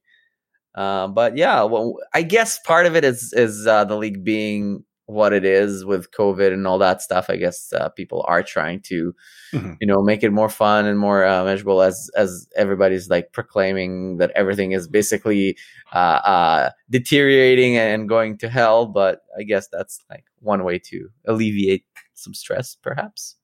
[0.74, 4.84] Uh, but yeah, well, I guess part of it is is uh, the league being
[5.06, 7.26] what it is with COVID and all that stuff.
[7.28, 9.14] I guess uh, people are trying to,
[9.52, 9.76] Mhm.
[9.80, 14.16] you know, make it more fun and more uh, measurable as as everybody's like proclaiming
[14.16, 15.56] that everything is basically
[15.92, 18.86] uh, uh, deteriorating and going to hell.
[18.86, 23.36] But I guess that's like one way to alleviate some stress, perhaps.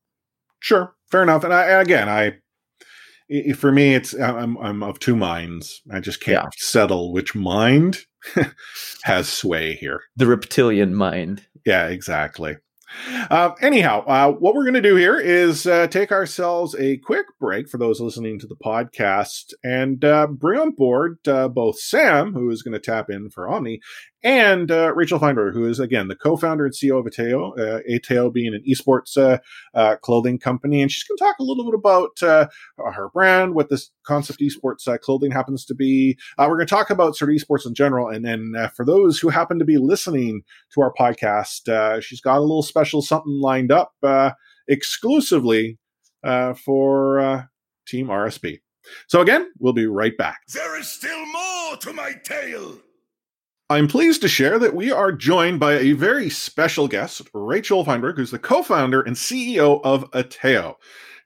[0.60, 2.32] sure fair enough and i and again i
[3.54, 6.48] for me it's i'm i'm of two minds i just can't Yeah.
[6.56, 7.98] settle which mind
[9.04, 11.42] has sway here The reptilian mind.
[11.66, 12.56] Yeah, exactly.
[13.30, 17.26] Uh, anyhow, uh, what we're going to do here is uh, take ourselves a quick
[17.38, 22.32] break for those listening to the podcast and uh, bring on board uh, both Sam,
[22.32, 23.80] who is going to tap in for Omni,
[24.22, 27.80] and uh, Rachel Feinberg, who is, again, the co founder and CEO of Ateyo, uh,
[27.90, 29.38] Ateyo being an esports uh,
[29.74, 30.82] uh, clothing company.
[30.82, 32.46] And she's going to talk a little bit about uh,
[32.92, 36.18] her brand, what this concept esports uh, clothing happens to be.
[36.38, 38.08] Uh, we're going to talk about sort of esports in general.
[38.08, 40.42] And then for those who happen to be listening,
[40.72, 41.68] to our podcast.
[41.68, 44.30] Uh, she's got a little special something lined up uh,
[44.68, 45.78] exclusively
[46.24, 47.42] uh, for uh,
[47.86, 48.60] Team RSP.
[49.08, 50.40] So, again, we'll be right back.
[50.52, 52.78] There is still more to my tale.
[53.70, 58.16] I'm pleased to share that we are joined by a very special guest, Rachel Feinberg,
[58.16, 60.74] who's the co founder and CEO of Ateyo.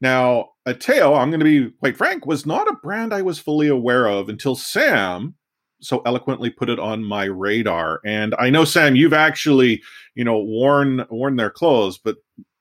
[0.03, 3.68] Now, Ateyo, I'm going to be quite frank, was not a brand I was fully
[3.68, 5.36] aware of until Sam
[5.80, 8.01] so eloquently put it on my radar.
[8.05, 9.82] And I know, Sam, you've actually,
[10.14, 12.16] you know, worn worn their clothes, but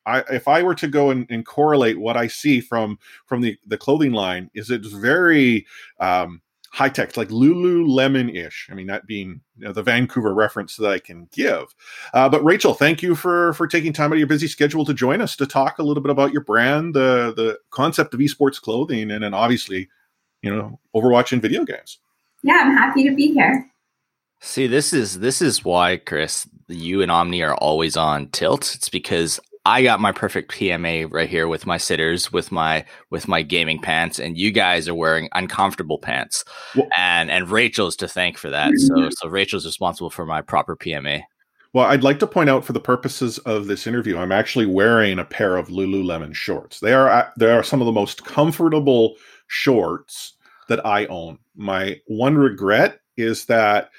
[0.05, 3.57] I, if I were to go and, and correlate what I see from from the
[3.67, 5.65] the clothing line, is it's very
[5.99, 6.41] um,
[6.73, 8.67] high tech, like Lululemon ish.
[8.71, 11.65] I mean, that being you know, the Vancouver reference that I can give.
[12.15, 14.93] Uh, but Rachel, thank you for for taking time out of your busy schedule to
[14.93, 18.59] join us to talk a little bit about your brand, the the concept of esports
[18.59, 19.87] clothing, and then obviously,
[20.41, 21.99] you know, Overwatch and video games.
[22.41, 23.69] Yeah, I'm happy to be here.
[24.41, 28.73] See, this is this is why, Chris, you and Omni are always on tilt.
[28.75, 33.27] It's because I got my perfect PMA right here with my sitters, with my with
[33.27, 36.43] my gaming pants, and you guys are wearing uncomfortable pants.
[36.75, 38.71] Well- and and Rachel's to thank for that.
[38.75, 39.09] So mm-hmm.
[39.11, 41.23] so Rachel's responsible for my proper PMA.
[41.71, 45.17] Well, I'd like to point out for the purposes of this interview, I'm actually wearing
[45.17, 46.79] a pair of Lululemon shorts.
[46.79, 49.15] They are uh, they are some of the most comfortable
[49.47, 50.33] shorts
[50.67, 51.39] that I own.
[51.55, 53.89] My one regret is that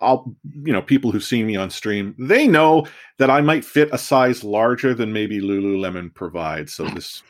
[0.00, 2.86] I'll you know people who've seen me on stream, they know
[3.18, 6.74] that I might fit a size larger than maybe Lululemon provides.
[6.74, 7.22] So this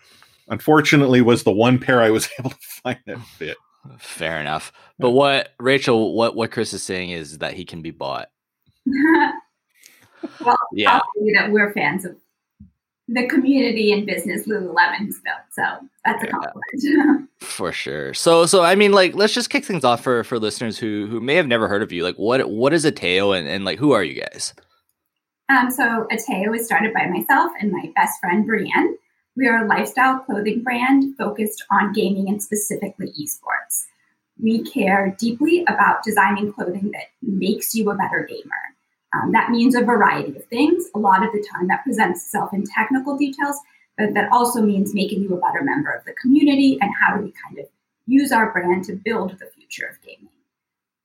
[0.49, 3.57] unfortunately was the one pair I was able to find that fit.
[3.99, 4.73] Fair enough.
[4.99, 8.29] But what Rachel, what what Chris is saying is that he can be bought.
[10.45, 10.95] well, Yeah.
[10.95, 12.17] I'll tell you that we're fans of
[13.09, 15.39] the community and business Lululemon has built.
[15.53, 15.63] So
[16.05, 17.31] that's a compliment.
[17.41, 18.15] For sure.
[18.15, 21.21] So so I mean like let's just kick things off for for listeners who who
[21.21, 22.03] may have never heard of you.
[22.03, 24.55] Like what what is Ateyo and, and like who are you guys?
[25.49, 28.97] Um, so Ateyo was started by myself and my best friend Brienne.
[29.37, 33.85] We are a lifestyle clothing brand focused on gaming and specifically esports.
[34.43, 38.76] We care deeply about designing clothing that makes you a better gamer.
[39.17, 40.87] Um, that means a variety of things.
[40.95, 43.57] A lot of the time, that presents itself in technical details,
[43.97, 47.25] but that also means making you a better member of the community and how do
[47.25, 47.67] we kind of
[48.07, 50.31] use our brand to build the future of gaming.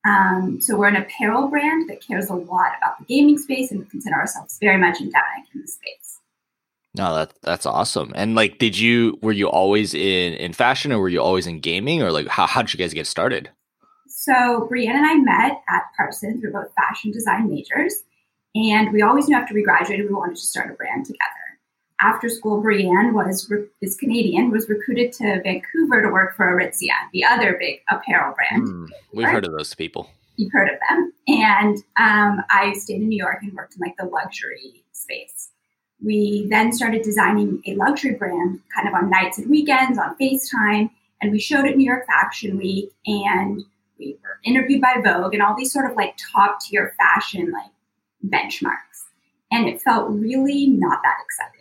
[0.04, 3.80] Um, so we're an apparel brand that cares a lot about the gaming space and
[3.80, 6.18] we consider ourselves very much endemic in the space.
[6.94, 8.12] No, that that's awesome.
[8.14, 11.60] And like, did you were you always in in fashion, or were you always in
[11.60, 13.48] gaming, or like how how did you guys get started?
[14.22, 16.40] So Brienne and I met at Parsons.
[16.40, 18.04] We are both fashion design majors,
[18.54, 21.20] and we always knew after we graduated we wanted to start a brand together.
[22.00, 27.24] After school, Brienne was is Canadian, was recruited to Vancouver to work for Aritzia, the
[27.24, 28.68] other big apparel brand.
[28.68, 30.08] Mm, we've heard of those people.
[30.36, 33.96] You've heard of them, and um, I stayed in New York and worked in like
[33.96, 35.50] the luxury space
[36.04, 40.90] we then started designing a luxury brand kind of on nights and weekends on FaceTime.
[41.20, 43.64] And we showed at New York Fashion Week and
[44.04, 47.70] we were interviewed by Vogue and all these sort of like top tier fashion like
[48.26, 49.06] benchmarks.
[49.50, 51.58] And it felt really not that exciting.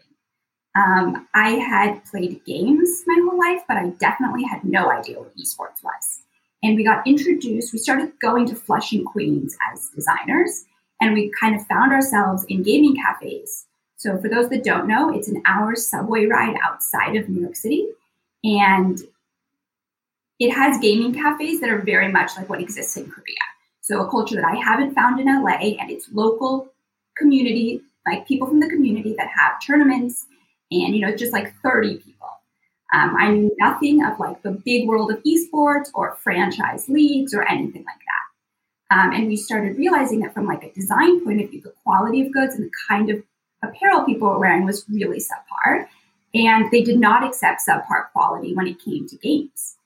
[0.73, 5.35] Um, I had played games my whole life, but I definitely had no idea what
[5.35, 6.21] esports was.
[6.63, 10.65] And we got introduced, we started going to Flushing Queens as designers,
[11.01, 13.65] and we kind of found ourselves in gaming cafes
[14.01, 17.55] so, for those that don't know, it's an hour subway ride outside of New York
[17.55, 17.87] City.
[18.43, 18.99] And
[20.41, 23.35] it has gaming cafes that are very much like what exists in Korea.
[23.81, 26.73] So, a culture that I haven't found in LA, and it's local
[27.15, 30.25] community, like people from the community that have tournaments,
[30.71, 32.27] and you know, just like 30 people.
[32.91, 37.47] Um, I knew nothing of like the big world of esports or franchise leagues or
[37.47, 38.97] anything like that.
[38.97, 42.25] Um, and we started realizing that from like a design point of view, the quality
[42.25, 43.23] of goods and the kind of
[43.63, 45.85] apparel people were wearing was really subpar.
[46.33, 49.77] And they did not accept subpar quality when it came to games.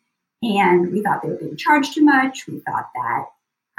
[0.45, 2.45] And we thought they were being charged too much.
[2.47, 3.25] We thought that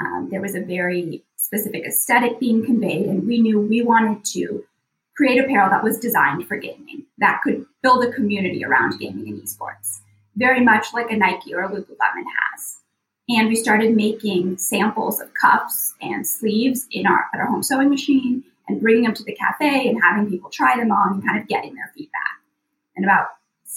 [0.01, 3.05] um, there was a very specific aesthetic being conveyed.
[3.05, 4.65] And we knew we wanted to
[5.15, 9.41] create apparel that was designed for gaming, that could build a community around gaming and
[9.41, 10.01] esports,
[10.35, 12.79] very much like a Nike or a Lululemon has.
[13.29, 17.89] And we started making samples of cuffs and sleeves in our, at our home sewing
[17.89, 21.39] machine and bringing them to the cafe and having people try them on and kind
[21.41, 22.41] of getting their feedback.
[22.95, 23.27] And about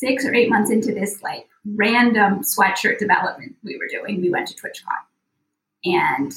[0.01, 4.49] six or eight months into this like random sweatshirt development we were doing, we went
[4.49, 4.97] to TwitchCon.
[5.85, 6.33] And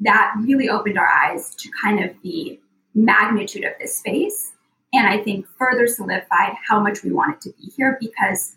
[0.00, 2.58] that really opened our eyes to kind of the
[2.94, 4.52] magnitude of this space.
[4.92, 8.54] And I think further solidified how much we wanted to be here because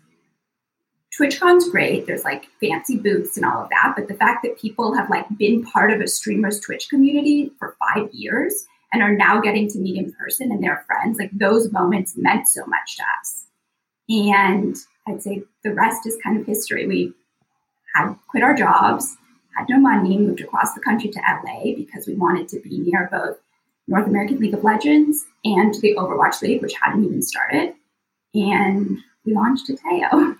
[1.18, 2.06] TwitchCon's great.
[2.06, 3.94] There's like fancy booths and all of that.
[3.96, 7.76] But the fact that people have like been part of a streamer's Twitch community for
[7.78, 11.72] five years and are now getting to meet in person and their friends, like those
[11.72, 13.41] moments meant so much to us.
[14.08, 14.76] And
[15.06, 16.86] I'd say the rest is kind of history.
[16.86, 17.12] We
[17.94, 19.16] had quit our jobs,
[19.56, 23.08] had no money, moved across the country to LA because we wanted to be near
[23.10, 23.38] both
[23.88, 27.74] North American League of Legends and the Overwatch League, which hadn't even started.
[28.34, 30.36] And we launched Ateyo.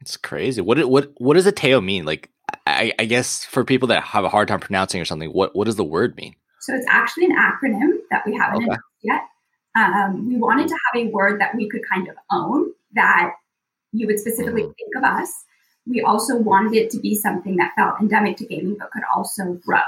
[0.00, 0.60] It's crazy.
[0.60, 2.04] What what what does Ateyo mean?
[2.04, 2.30] Like
[2.66, 5.64] I, I guess for people that have a hard time pronouncing or something, what what
[5.64, 6.34] does the word mean?
[6.60, 8.78] So it's actually an acronym that we haven't okay.
[9.02, 9.22] yet.
[9.78, 13.34] Um, we wanted to have a word that we could kind of own that
[13.92, 14.72] you would specifically mm-hmm.
[14.72, 15.32] think of us.
[15.86, 19.54] We also wanted it to be something that felt endemic to gaming but could also
[19.64, 19.80] grow.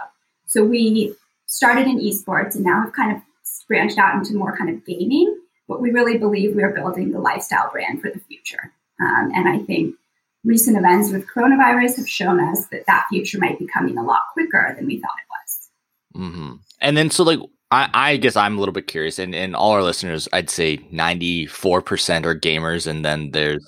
[0.47, 1.15] So we
[1.47, 3.23] started in esports and now have kind of
[3.69, 5.37] branched out into more kind of gaming,
[5.69, 8.73] but we really believe we are building the lifestyle brand for the future.
[9.01, 9.95] Um, and I think
[10.45, 14.23] recent events with coronavirus have shown us that that future might be coming a lot
[14.33, 16.23] quicker than we thought it was.
[16.23, 16.55] Mm-hmm.
[16.81, 17.39] And then so like
[17.71, 20.79] I, I guess I'm a little bit curious, and, and all our listeners, I'd say
[20.93, 23.65] 94% are gamers, and then there's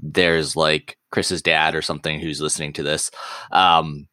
[0.00, 3.10] there's like Chris's dad or something who's listening to this.
[3.52, 4.06] Um,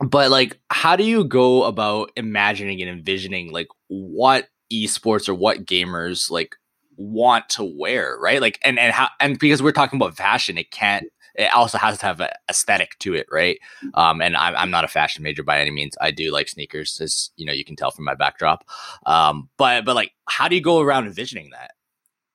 [0.00, 5.64] but like, how do you go about imagining and envisioning like what esports or what
[5.64, 6.56] gamers like
[6.96, 8.40] want to wear, right?
[8.40, 11.98] Like, and and how and because we're talking about fashion, it can't it also has
[11.98, 13.58] to have an aesthetic to it, right?
[13.94, 15.94] Um, and I'm, I'm not a fashion major by any means.
[16.00, 18.64] I do like sneakers, as you know, you can tell from my backdrop.
[19.06, 21.72] Um, but but like, how do you go around envisioning that?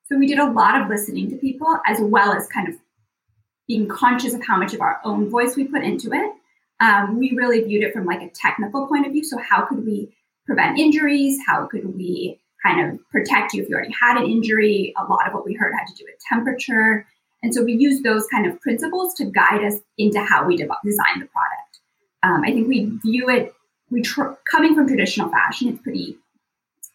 [0.06, 2.74] So we did a lot of listening to people, as well as kind of
[3.66, 6.32] being conscious of how much of our own voice we put into it.
[6.80, 9.24] Um, we really viewed it from like a technical point of view.
[9.24, 10.14] So how could we
[10.46, 11.38] prevent injuries?
[11.46, 14.94] How could we kind of protect you if you already had an injury?
[14.96, 17.06] A lot of what we heard had to do with temperature.
[17.42, 20.68] And so we use those kind of principles to guide us into how we de-
[20.84, 21.80] design the product.
[22.22, 23.54] Um, I think we view it,
[23.90, 26.18] we tr- coming from traditional fashion, it's pretty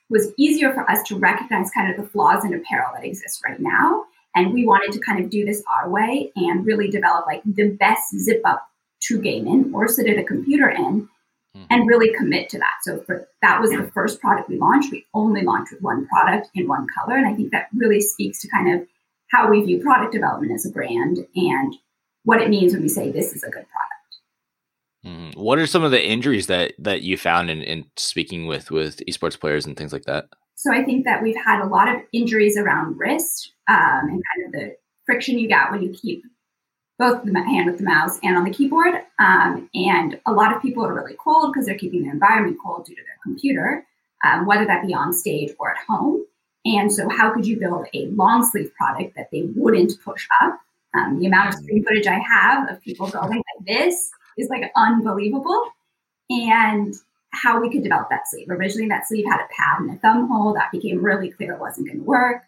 [0.09, 3.59] was easier for us to recognize kind of the flaws in apparel that exist right
[3.59, 4.03] now.
[4.35, 7.69] And we wanted to kind of do this our way and really develop like the
[7.69, 8.67] best zip up
[9.01, 11.09] to game in or sit at a computer in
[11.55, 11.63] mm-hmm.
[11.69, 12.75] and really commit to that.
[12.83, 14.91] So for, that was the first product we launched.
[14.91, 17.17] We only launched with one product in one color.
[17.17, 18.87] And I think that really speaks to kind of
[19.33, 21.75] how we view product development as a brand and
[22.23, 23.93] what it means when we say this is a good product.
[25.05, 25.39] Mm-hmm.
[25.39, 29.01] What are some of the injuries that that you found in, in speaking with with
[29.07, 30.25] esports players and things like that?
[30.55, 34.45] So I think that we've had a lot of injuries around wrist um, and kind
[34.45, 34.75] of the
[35.05, 36.23] friction you get when you keep
[36.99, 38.93] both the hand with the mouse and on the keyboard.
[39.19, 42.85] Um, and a lot of people are really cold because they're keeping their environment cold
[42.85, 43.85] due to their computer,
[44.23, 46.23] um, whether that be on stage or at home.
[46.65, 50.59] And so, how could you build a long sleeve product that they wouldn't push up?
[50.95, 54.71] Um, the amount of screen footage I have of people going like this is like
[54.75, 55.71] unbelievable.
[56.29, 56.95] And
[57.33, 58.49] how we could develop that sleeve.
[58.49, 60.53] Originally, that sleeve had a pad and a thumb hole.
[60.53, 62.43] That became really clear it wasn't going to work.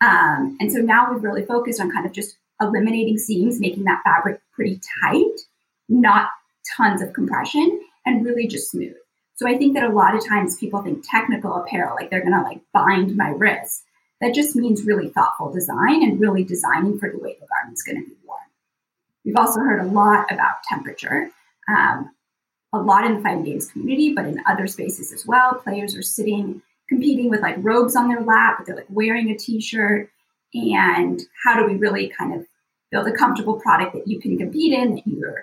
[0.00, 4.02] Um, and so now we've really focused on kind of just eliminating seams, making that
[4.02, 5.40] fabric pretty tight,
[5.88, 6.30] not
[6.76, 8.94] tons of compression, and really just smooth.
[9.40, 12.34] So I think that a lot of times people think technical apparel, like they're going
[12.34, 13.84] to like bind my wrist.
[14.20, 18.02] That just means really thoughtful design and really designing for the way the garment's going
[18.02, 18.40] to be worn.
[19.24, 21.30] We've also heard a lot about temperature,
[21.70, 22.10] um,
[22.74, 25.54] a lot in the fighting games community, but in other spaces as well.
[25.54, 26.60] Players are sitting,
[26.90, 30.10] competing with like robes on their lap, but they're like wearing a t-shirt.
[30.52, 32.46] And how do we really kind of
[32.90, 35.34] build a comfortable product that you can compete in, that you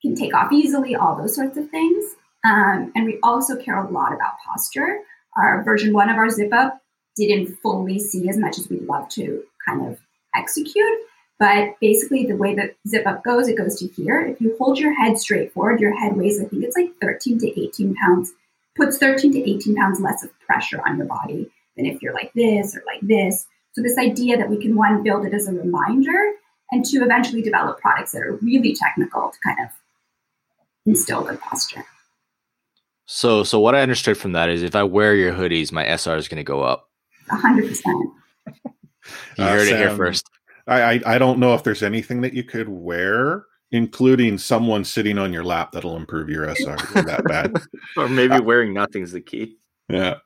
[0.00, 2.14] can take off easily, all those sorts of things.
[2.44, 5.00] Um, and we also care a lot about posture.
[5.36, 6.80] Our version one of our zip up
[7.16, 9.98] didn't fully see as much as we'd love to kind of
[10.34, 10.98] execute.
[11.38, 14.20] But basically, the way that zip up goes, it goes to here.
[14.20, 17.38] If you hold your head straight forward, your head weighs, I think it's like 13
[17.38, 18.32] to 18 pounds,
[18.76, 22.32] puts 13 to 18 pounds less of pressure on your body than if you're like
[22.34, 23.46] this or like this.
[23.72, 26.32] So, this idea that we can one, build it as a reminder,
[26.72, 29.68] and two, eventually develop products that are really technical to kind of
[30.86, 31.84] instill good posture.
[33.10, 36.18] So, so what I understood from that is if I wear your hoodies, my SR
[36.18, 36.90] is going to go up.
[37.30, 37.80] 100%.
[39.38, 40.28] You heard uh, it here first.
[40.66, 45.16] I, I, I don't know if there's anything that you could wear, including someone sitting
[45.16, 47.54] on your lap, that'll improve your SR that bad.
[47.96, 49.56] or maybe uh, wearing nothing's the key.
[49.88, 50.16] Yeah.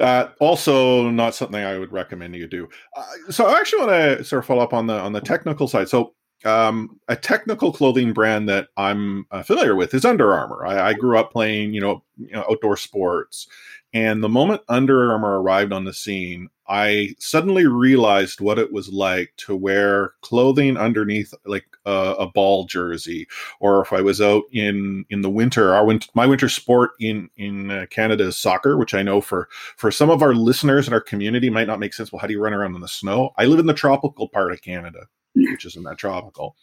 [0.00, 2.70] Uh, also, not something I would recommend you do.
[2.96, 5.68] Uh, so, I actually want to sort of follow up on the on the technical
[5.68, 5.90] side.
[5.90, 6.14] So,
[6.44, 10.66] um, a technical clothing brand that I'm uh, familiar with is Under Armour.
[10.66, 13.46] I, I grew up playing, you know, you know, outdoor sports,
[13.92, 18.88] and the moment Under Armour arrived on the scene, I suddenly realized what it was
[18.88, 23.26] like to wear clothing underneath like a, a ball jersey,
[23.58, 25.74] or if I was out in in the winter.
[25.74, 29.48] Our winter, my winter sport in in uh, Canada is soccer, which I know for
[29.76, 32.12] for some of our listeners in our community might not make sense.
[32.12, 33.30] Well, how do you run around in the snow?
[33.36, 36.56] I live in the tropical part of Canada which isn't that tropical.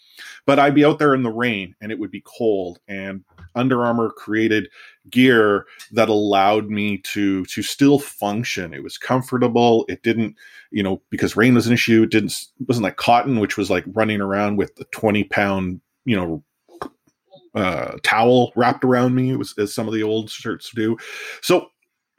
[0.45, 2.79] But I'd be out there in the rain and it would be cold.
[2.87, 3.23] And
[3.55, 4.69] Under Armour created
[5.09, 8.73] gear that allowed me to to still function.
[8.73, 9.85] It was comfortable.
[9.87, 10.35] It didn't,
[10.71, 12.03] you know, because rain was an issue.
[12.03, 12.33] It didn't
[12.67, 16.43] wasn't like cotton, which was like running around with the 20 pound, you know,
[17.55, 19.31] uh, towel wrapped around me.
[19.31, 20.97] It was as some of the old shirts do.
[21.41, 21.69] So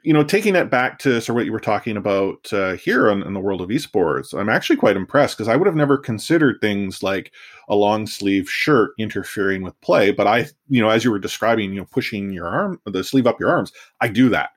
[0.01, 3.09] you know, taking it back to sort of what you were talking about uh, here
[3.09, 5.97] in, in, the world of esports, I'm actually quite impressed because I would have never
[5.97, 7.33] considered things like
[7.67, 10.11] a long sleeve shirt interfering with play.
[10.11, 13.27] But I, you know, as you were describing, you know, pushing your arm, the sleeve
[13.27, 14.51] up your arms, I do that.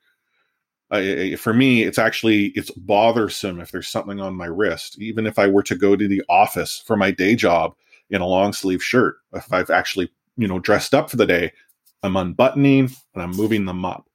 [1.38, 5.48] For me, it's actually it's bothersome if there's something on my wrist, even if I
[5.48, 7.74] were to go to the office for my day job
[8.10, 9.16] in a long sleeve shirt.
[9.32, 11.52] If I've actually, you know, dressed up for the day,
[12.02, 14.06] I'm unbuttoning and I'm moving them up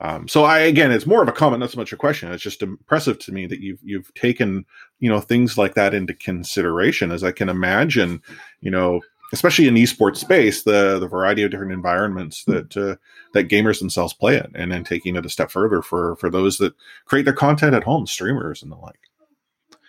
[0.00, 2.32] um, so I again, it's more of a comment, not so much a question.
[2.32, 4.64] It's just impressive to me that you've you've taken
[4.98, 7.10] you know things like that into consideration.
[7.10, 8.22] As I can imagine,
[8.60, 12.96] you know, especially in esports space, the the variety of different environments that uh,
[13.34, 16.56] that gamers themselves play in, and then taking it a step further for for those
[16.58, 16.74] that
[17.04, 19.00] create their content at home, streamers and the like.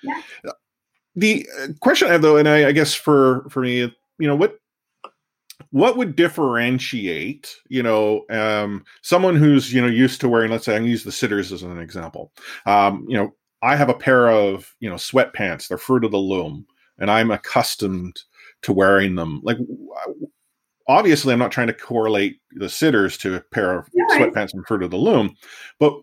[0.03, 0.21] Yeah.
[1.15, 4.35] The uh, question I have though, and I, I guess for for me, you know,
[4.35, 4.59] what
[5.71, 10.75] what would differentiate you know um, someone who's you know used to wearing let's say
[10.75, 12.31] i can use the sitters as an example.
[12.65, 16.17] Um, you know i have a pair of you know sweatpants they're fruit of the
[16.17, 16.65] loom
[16.99, 18.21] and i'm accustomed
[18.61, 19.41] to wearing them.
[19.43, 19.57] Like
[20.87, 24.83] obviously i'm not trying to correlate the sitters to a pair of sweatpants and fruit
[24.83, 25.35] of the loom
[25.79, 25.93] but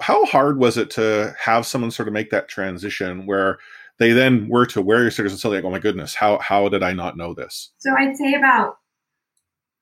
[0.00, 3.58] how hard was it to have someone sort of make that transition where
[3.98, 6.68] they then were to wear your sitters and say like oh my goodness how how
[6.68, 7.70] did i not know this?
[7.78, 8.76] So i'd say about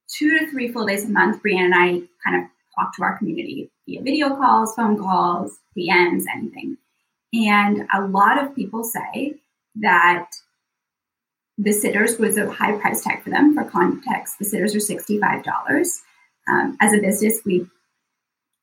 [0.09, 1.89] two to three full days a month, Brianne and I
[2.25, 6.77] kind of talk to our community via video calls, phone calls, DMs, anything.
[7.33, 9.35] And a lot of people say
[9.77, 10.31] that
[11.59, 13.55] the sitters was a high price tag for them.
[13.55, 15.99] For context, the sitters are $65.
[16.49, 17.67] Um, as a business, we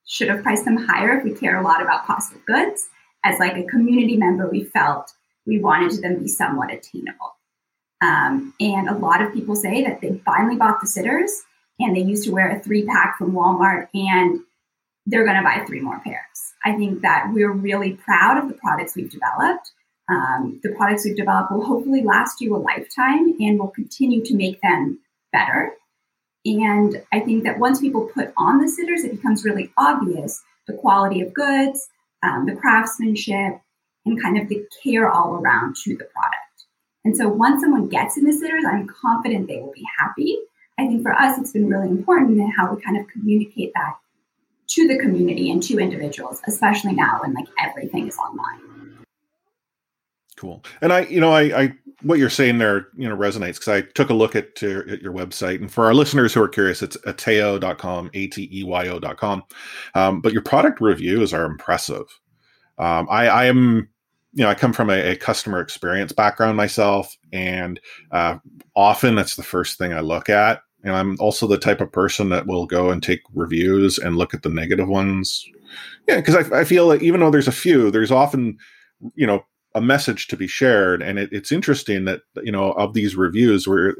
[0.06, 2.88] should have priced them higher if we care a lot about cost of goods.
[3.24, 5.12] As like a community member, we felt
[5.46, 7.36] we wanted them to be somewhat attainable.
[8.02, 11.42] Um, and a lot of people say that they finally bought the sitters
[11.78, 14.40] and they used to wear a three pack from Walmart and
[15.06, 16.52] they're going to buy three more pairs.
[16.64, 19.70] I think that we're really proud of the products we've developed.
[20.08, 24.34] Um, the products we've developed will hopefully last you a lifetime and will continue to
[24.34, 25.00] make them
[25.32, 25.72] better.
[26.44, 30.74] And I think that once people put on the sitters, it becomes really obvious the
[30.74, 31.88] quality of goods,
[32.22, 33.60] um, the craftsmanship,
[34.04, 36.45] and kind of the care all around to the product.
[37.06, 40.36] And so once someone gets in the sitters, I'm confident they will be happy.
[40.76, 43.94] I think for us, it's been really important in how we kind of communicate that
[44.70, 48.98] to the community and to individuals, especially now when like everything is online.
[50.34, 50.64] Cool.
[50.80, 53.82] And I, you know, I, I, what you're saying there, you know, resonates because I
[53.82, 55.60] took a look at, at, your website.
[55.60, 59.44] And for our listeners who are curious, it's ateyo.com, A T E Y O.com.
[59.94, 62.06] Um, but your product reviews are impressive.
[62.78, 63.90] Um, I, I am,
[64.36, 67.80] you know, I come from a, a customer experience background myself, and
[68.12, 68.36] uh,
[68.74, 70.60] often that's the first thing I look at.
[70.84, 74.34] And I'm also the type of person that will go and take reviews and look
[74.34, 75.42] at the negative ones.
[76.06, 78.58] Yeah, because I, I feel that even though there's a few, there's often,
[79.14, 79.42] you know,
[79.74, 81.02] a message to be shared.
[81.02, 83.96] And it, it's interesting that, you know, of these reviews where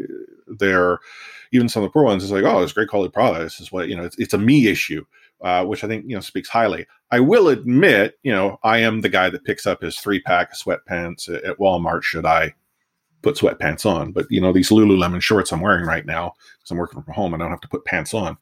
[0.47, 0.99] they're,
[1.53, 3.43] even some of the poor ones, it's like, oh, it's great quality product.
[3.43, 5.05] This is what, you know, it's, it's a me issue,
[5.43, 6.87] uh, which I think, you know, speaks highly.
[7.11, 10.53] I will admit, you know, I am the guy that picks up his three pack
[10.53, 12.03] of sweatpants at, at Walmart.
[12.03, 12.55] Should I
[13.23, 14.13] put sweatpants on?
[14.13, 17.35] But, you know, these Lululemon shorts I'm wearing right now, because I'm working from home,
[17.35, 18.37] I don't have to put pants on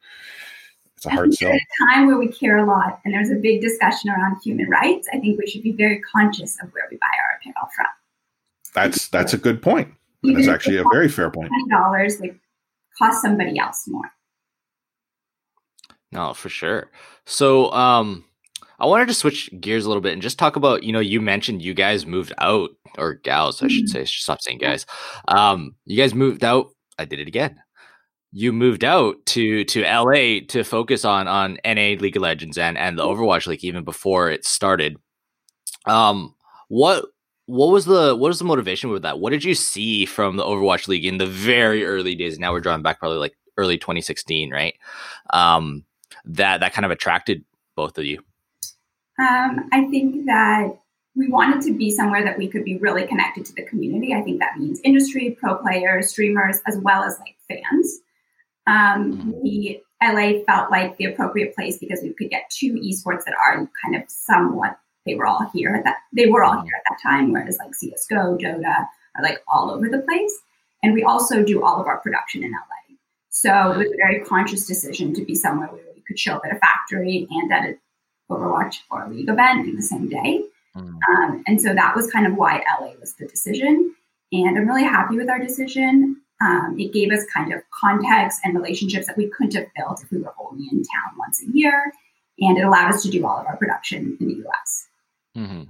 [1.05, 1.51] it's a hard sell.
[1.51, 4.69] At a time where we care a lot and there's a big discussion around human
[4.69, 7.85] rights, I think we should be very conscious of where we buy our apparel from.
[8.73, 9.93] That's that's a good point.
[10.23, 11.51] That's actually a very fair point.
[11.69, 12.37] Dollars like
[12.97, 14.11] cost somebody else more.
[16.11, 16.91] No, for sure.
[17.25, 18.25] So, um,
[18.79, 21.21] I wanted to switch gears a little bit and just talk about, you know, you
[21.21, 24.03] mentioned you guys moved out, or gals, I should mm-hmm.
[24.03, 24.05] say.
[24.05, 24.85] Stop saying guys.
[25.27, 26.67] Um, you guys moved out.
[26.97, 27.59] I did it again
[28.37, 32.77] you moved out to to LA to focus on on NA League of Legends and
[32.77, 34.97] and the Overwatch League even before it started.
[35.85, 36.35] Um,
[36.67, 37.05] what
[37.45, 39.21] what was the what was the motivation with that?
[39.21, 42.37] What did you see from the Overwatch League in the very early days?
[42.37, 44.75] Now we're drawing back probably like early 2016, right?
[45.29, 45.85] Um,
[46.25, 47.45] that that kind of attracted
[47.77, 48.21] both of you.
[49.19, 50.77] Um, I think that
[51.15, 54.13] we wanted to be somewhere that we could be really connected to the community.
[54.13, 57.99] I think that means industry, pro players, streamers, as well as like fans.
[58.67, 59.31] Um, mm-hmm.
[59.41, 63.69] we LA felt like the appropriate place because we could get two esports that are
[63.83, 66.65] kind of somewhat they were all here at that they were all mm-hmm.
[66.65, 70.39] here at that time, whereas like CSGO, Dota are like all over the place.
[70.83, 72.95] And we also do all of our production in LA.
[73.29, 76.43] So it was a very conscious decision to be somewhere where we could show up
[76.45, 77.77] at a factory and at an
[78.29, 80.43] Overwatch or League event in the same day.
[80.75, 80.97] Mm.
[81.09, 83.95] Um, and so that was kind of why LA was the decision.
[84.31, 86.21] And I'm really happy with our decision.
[86.41, 90.11] Um, it gave us kind of context and relationships that we couldn't have built if
[90.11, 91.93] we were only in town once a year.
[92.39, 94.87] And it allowed us to do all of our production in the US.
[95.37, 95.63] Mm-hmm.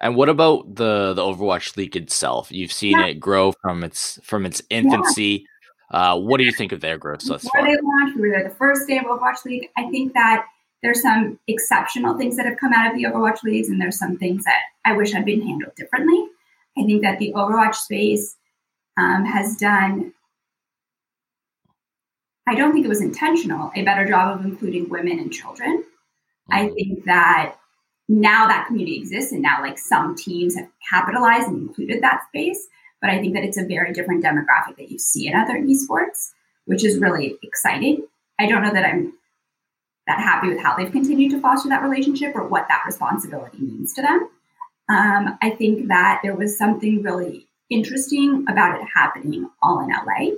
[0.00, 2.50] And what about the the Overwatch League itself?
[2.50, 3.06] You've seen yeah.
[3.06, 5.46] it grow from its from its infancy.
[5.92, 6.12] Yeah.
[6.12, 7.68] Uh, what do you think of their growth thus Before far?
[7.68, 9.68] they launched, we were there the first day of Overwatch League.
[9.76, 10.46] I think that
[10.82, 14.16] there's some exceptional things that have come out of the Overwatch leagues, and there's some
[14.16, 16.26] things that I wish had been handled differently.
[16.78, 18.36] I think that the Overwatch space
[18.96, 20.12] um, has done,
[22.48, 25.84] I don't think it was intentional, a better job of including women and children.
[26.50, 26.74] I mm-hmm.
[26.74, 27.56] think that
[28.08, 32.66] now that community exists and now like some teams have capitalized and included that space.
[33.00, 36.32] But I think that it's a very different demographic that you see in other esports,
[36.66, 38.06] which is really exciting.
[38.38, 39.12] I don't know that I'm
[40.10, 43.94] that happy with how they've continued to foster that relationship or what that responsibility means
[43.94, 44.28] to them.
[44.88, 50.34] Um, I think that there was something really interesting about it happening all in LA.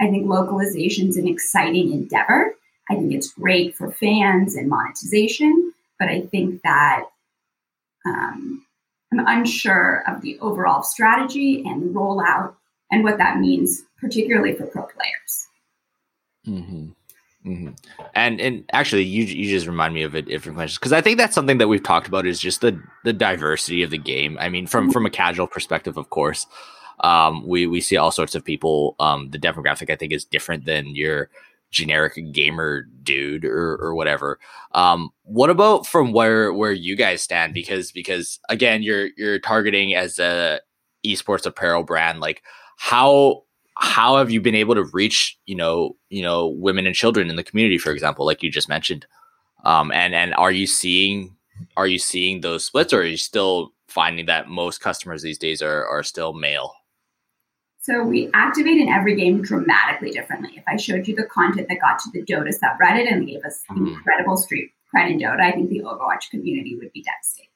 [0.00, 2.54] I think localization is an exciting endeavor.
[2.88, 7.06] I think it's great for fans and monetization, but I think that
[8.06, 8.64] um,
[9.12, 12.54] I'm unsure of the overall strategy and rollout
[12.92, 15.48] and what that means, particularly for pro players.
[16.46, 16.90] Mm-hmm.
[17.48, 17.70] Mm-hmm.
[18.14, 21.16] And and actually, you you just remind me of a different question because I think
[21.16, 24.36] that's something that we've talked about is just the the diversity of the game.
[24.38, 26.46] I mean, from from a casual perspective, of course,
[27.00, 28.96] um, we we see all sorts of people.
[29.00, 31.30] Um, the demographic I think is different than your
[31.70, 34.38] generic gamer dude or or whatever.
[34.72, 37.54] Um, what about from where where you guys stand?
[37.54, 40.60] Because because again, you're you're targeting as a
[41.02, 42.20] esports apparel brand.
[42.20, 42.42] Like
[42.76, 43.44] how
[43.78, 47.36] how have you been able to reach you know you know women and children in
[47.36, 49.06] the community, for example, like you just mentioned?
[49.64, 51.36] Um, and and are you seeing
[51.76, 55.62] are you seeing those splits, or are you still finding that most customers these days
[55.62, 56.74] are are still male?
[57.80, 60.50] So we activate in every game dramatically differently.
[60.56, 63.62] If I showed you the content that got to the Dota subreddit and gave us
[63.70, 63.86] mm-hmm.
[63.86, 67.48] incredible street cred in Dota, I think the Overwatch community would be devastated.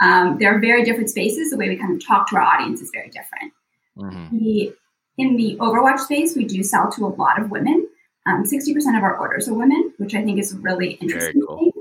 [0.00, 1.50] Um, there are very different spaces.
[1.50, 3.52] The way we kind of talk to our audience is very different.
[3.98, 4.36] Mm-hmm.
[4.38, 4.72] We,
[5.18, 7.88] in the Overwatch space, we do sell to a lot of women.
[8.26, 11.42] Um, 60% of our orders are women, which I think is really interesting.
[11.46, 11.72] Cool.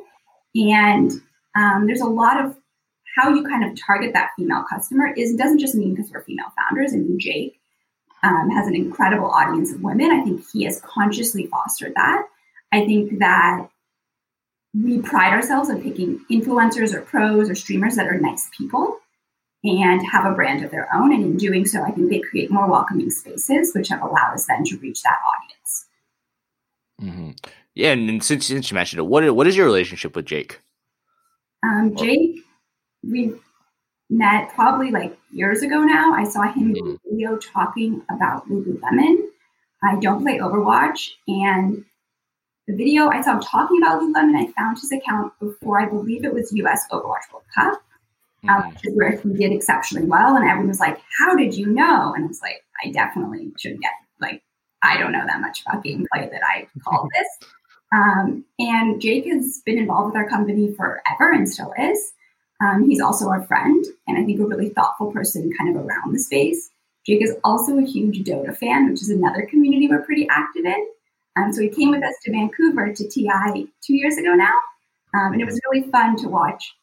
[0.55, 1.11] And
[1.55, 2.55] um, there's a lot of
[3.15, 6.51] how you kind of target that female customer is doesn't just mean because we're female
[6.55, 6.93] founders.
[6.93, 7.59] I mean, Jake
[8.23, 10.11] um, has an incredible audience of women.
[10.11, 12.23] I think he has consciously fostered that.
[12.71, 13.67] I think that
[14.73, 18.99] we pride ourselves on picking influencers or pros or streamers that are nice people
[19.63, 21.13] and have a brand of their own.
[21.13, 24.45] And in doing so, I think they create more welcoming spaces, which have allowed us
[24.45, 25.85] then to reach that audience.
[27.01, 27.31] Mm-hmm.
[27.75, 30.61] Yeah, and since, since you mentioned it, what what is your relationship with Jake?
[31.63, 32.43] Um, Jake,
[33.03, 33.33] we
[34.09, 36.13] met probably like years ago now.
[36.13, 37.09] I saw him in a mm-hmm.
[37.09, 39.27] video talking about Lululemon.
[39.83, 41.85] I don't play Overwatch, and
[42.67, 46.25] the video I saw him talking about Lululemon, I found his account before I believe
[46.25, 47.81] it was US Overwatch World Cup,
[48.47, 52.25] um, where he did exceptionally well, and everyone was like, "How did you know?" And
[52.25, 54.43] I was like, "I definitely should get like
[54.83, 57.49] I don't know that much about gameplay that I call this."
[57.93, 62.13] Um, and Jake has been involved with our company forever and still is.
[62.59, 66.13] Um, he's also our friend, and I think a really thoughtful person kind of around
[66.13, 66.69] the space.
[67.05, 70.87] Jake is also a huge Dota fan, which is another community we're pretty active in.
[71.37, 74.53] Um, so he came with us to Vancouver to TI two years ago now,
[75.13, 76.73] um, and it was really fun to watch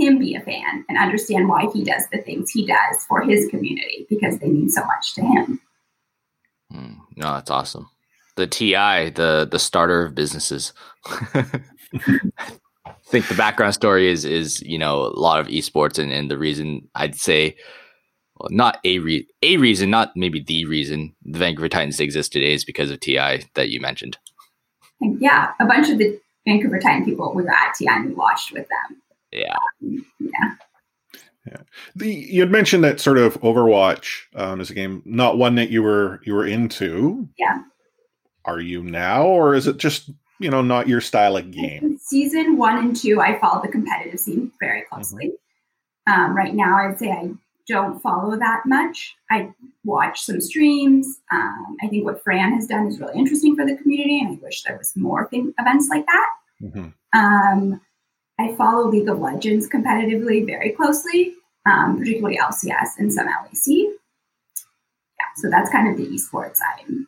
[0.00, 3.48] him be a fan and understand why he does the things he does for his
[3.48, 5.60] community because they mean so much to him.
[6.72, 7.88] Mm, no, that's awesome.
[8.36, 10.72] The TI, the the starter of businesses.
[11.06, 11.52] I
[13.10, 16.38] think the background story is is you know a lot of esports and, and the
[16.38, 17.56] reason I'd say
[18.38, 22.52] well, not a re- a reason, not maybe the reason the Vancouver Titans exist today
[22.52, 24.18] is because of TI that you mentioned.
[25.00, 28.52] Yeah, a bunch of the Vancouver Titan people we were at TI and we watched
[28.52, 29.02] with them.
[29.32, 30.54] Yeah, yeah.
[31.46, 31.62] Yeah.
[31.96, 35.70] The you had mentioned that sort of Overwatch um, is a game, not one that
[35.70, 37.28] you were you were into.
[37.38, 37.62] Yeah.
[38.44, 41.98] Are you now, or is it just you know not your style of game.
[42.02, 45.32] Season one and two, I follow the competitive scene very closely.
[46.08, 46.20] Mm-hmm.
[46.20, 47.30] Um, right now, I'd say I
[47.66, 49.14] don't follow that much.
[49.30, 49.52] I
[49.84, 51.18] watch some streams.
[51.30, 54.40] Um, I think what Fran has done is really interesting for the community, and I
[54.42, 56.30] wish there was more thing, events like that.
[56.62, 57.18] Mm-hmm.
[57.18, 57.80] Um,
[58.38, 61.34] I follow League of Legends competitively very closely,
[61.66, 63.66] um, particularly LCS and some LEC.
[63.66, 67.06] Yeah, so that's kind of the esports I'm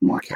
[0.00, 0.18] more.
[0.18, 0.34] Okay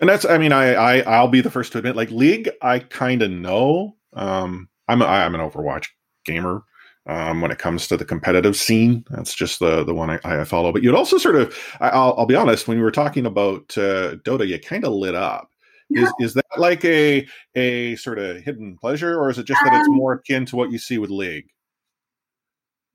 [0.00, 2.78] and that's i mean i, I i'll be the first to admit like league i
[2.78, 5.88] kind of know um i'm a, i'm an overwatch
[6.24, 6.64] gamer
[7.06, 9.04] um, when it comes to the competitive scene.
[9.10, 10.70] That's just the the one I, I follow.
[10.70, 13.76] But you'd also sort of, I, will I'll be honest, when you were talking about
[13.76, 15.49] uh, Dota, you kind of lit up.
[15.90, 19.74] Is is that like a a sort of hidden pleasure, or is it just that
[19.74, 21.46] it's um, more akin to what you see with League?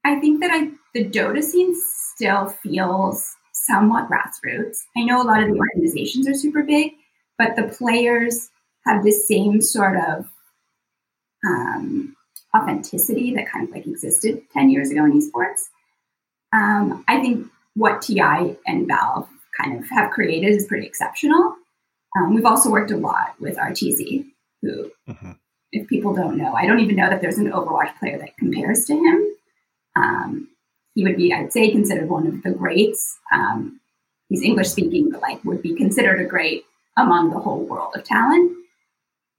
[0.05, 1.75] I think that I the Dota scene
[2.13, 4.77] still feels somewhat grassroots.
[4.95, 6.93] I know a lot of the organizations are super big,
[7.37, 8.49] but the players
[8.85, 10.29] have the same sort of
[11.45, 12.15] um,
[12.55, 15.69] authenticity that kind of like existed 10 years ago in esports.
[16.53, 19.27] Um, I think what TI and Valve
[19.59, 21.55] kind of have created is pretty exceptional.
[22.16, 24.26] Um, we've also worked a lot with RTZ,
[24.61, 25.32] who, mm-hmm.
[25.72, 28.86] if people don't know, I don't even know that there's an Overwatch player that compares
[28.86, 29.26] to him.
[29.95, 30.49] Um,
[30.93, 33.18] he would be, I'd say, considered one of the greats.
[33.34, 33.82] Um,
[34.30, 36.66] he's English speaking, but like would be considered a great
[36.97, 38.53] among the whole world of talent.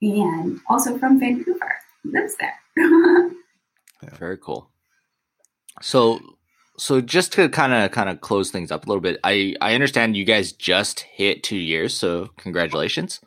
[0.03, 2.59] And also from Vancouver, he lives there.
[2.77, 3.31] yeah,
[4.19, 4.69] very cool.
[5.81, 6.21] So,
[6.79, 9.75] so just to kind of kind of close things up a little bit, I I
[9.75, 13.21] understand you guys just hit two years, so congratulations.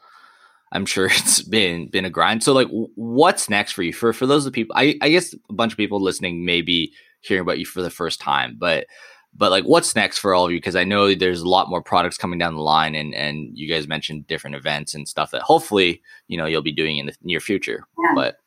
[0.72, 2.44] I'm sure it's been been a grind.
[2.44, 3.94] So, like, what's next for you?
[3.94, 6.62] For for those of the people, I I guess a bunch of people listening may
[6.62, 8.56] be hearing about you for the first time.
[8.58, 8.86] But
[9.36, 11.82] but like what's next for all of you because i know there's a lot more
[11.82, 15.42] products coming down the line and and you guys mentioned different events and stuff that
[15.42, 18.12] hopefully you know you'll be doing in the near future yeah.
[18.16, 18.38] but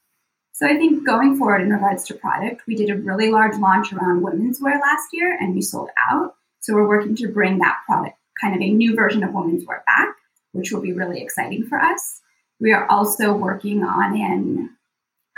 [0.63, 3.93] so i think going forward in regards to product we did a really large launch
[3.93, 7.81] around women's wear last year and we sold out so we're working to bring that
[7.87, 10.15] product kind of a new version of women's wear back
[10.53, 12.21] which will be really exciting for us.
[12.61, 14.71] We are also working on an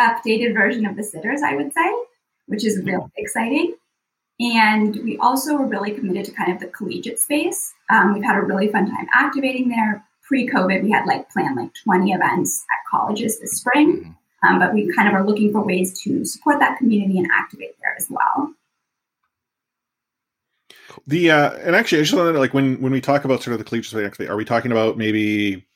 [0.00, 1.92] updated version of the sitters, I would say,
[2.46, 3.74] which is really exciting.
[4.40, 7.72] And we also are really committed to kind of the collegiate space.
[7.88, 10.04] Um, we've had a really fun time activating there.
[10.22, 14.16] Pre COVID, we had like planned like 20 events at colleges this spring.
[14.46, 17.76] Um, but we kind of are looking for ways to support that community and activate
[17.80, 18.52] there as well.
[21.06, 23.52] The uh, and actually, I just wanted to, like when when we talk about sort
[23.52, 25.66] of the collegiate activate, are we talking about maybe?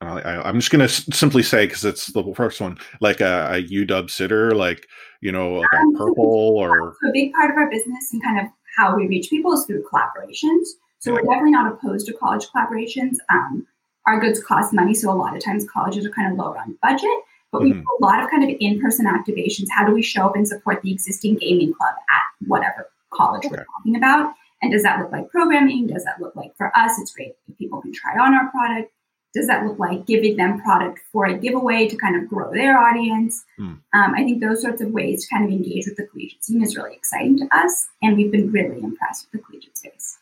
[0.00, 3.20] Uh, I, I'm just going to s- simply say because it's the first one, like
[3.20, 4.86] a, a UW sitter, like
[5.20, 8.22] you know, like Um, a purple or So a big part of our business and
[8.22, 8.46] kind of
[8.76, 10.66] how we reach people is through collaborations.
[10.98, 13.16] So we're definitely not opposed to college collaborations.
[13.30, 13.66] Um,
[14.06, 16.78] our goods cost money, so a lot of times colleges are kind of lower on
[16.82, 17.10] budget.
[17.52, 17.82] But we Mhm.
[17.82, 19.66] do a lot of kind of in-person activations.
[19.70, 23.64] How do we show up and support the existing gaming club at whatever college we're
[23.76, 24.34] talking about?
[24.62, 25.86] And does that look like programming?
[25.88, 26.98] Does that look like for us?
[26.98, 28.90] It's great if people can try on our product.
[29.34, 32.78] Does that look like giving them product for a giveaway to kind of grow their
[32.78, 33.44] audience?
[33.56, 33.74] Hmm.
[33.94, 36.62] Um, I think those sorts of ways to kind of engage with the collegiate scene
[36.62, 40.18] is really exciting to us, and we've been really impressed with the collegiate space.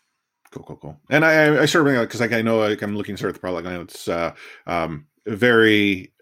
[0.52, 1.00] Cool, cool, cool.
[1.10, 3.40] And I, I sort of because like I know like I'm looking sort of the
[3.40, 3.80] product line.
[3.80, 4.32] It's uh,
[4.66, 6.12] um, very.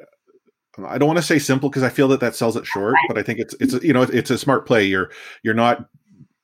[0.87, 3.19] I don't want to say simple because I feel that that sells it short, but
[3.19, 4.85] I think it's it's you know it's a smart play.
[4.85, 5.11] You're
[5.43, 5.89] you're not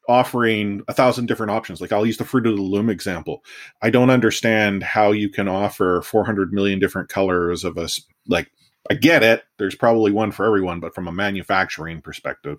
[0.09, 1.81] offering a thousand different options.
[1.81, 3.43] Like I'll use the Fruit of the Loom example.
[3.83, 8.01] I don't understand how you can offer 400 million different colors of us.
[8.29, 8.51] Like
[8.91, 9.45] I get it.
[9.59, 12.59] There's probably one for everyone, but from a manufacturing perspective,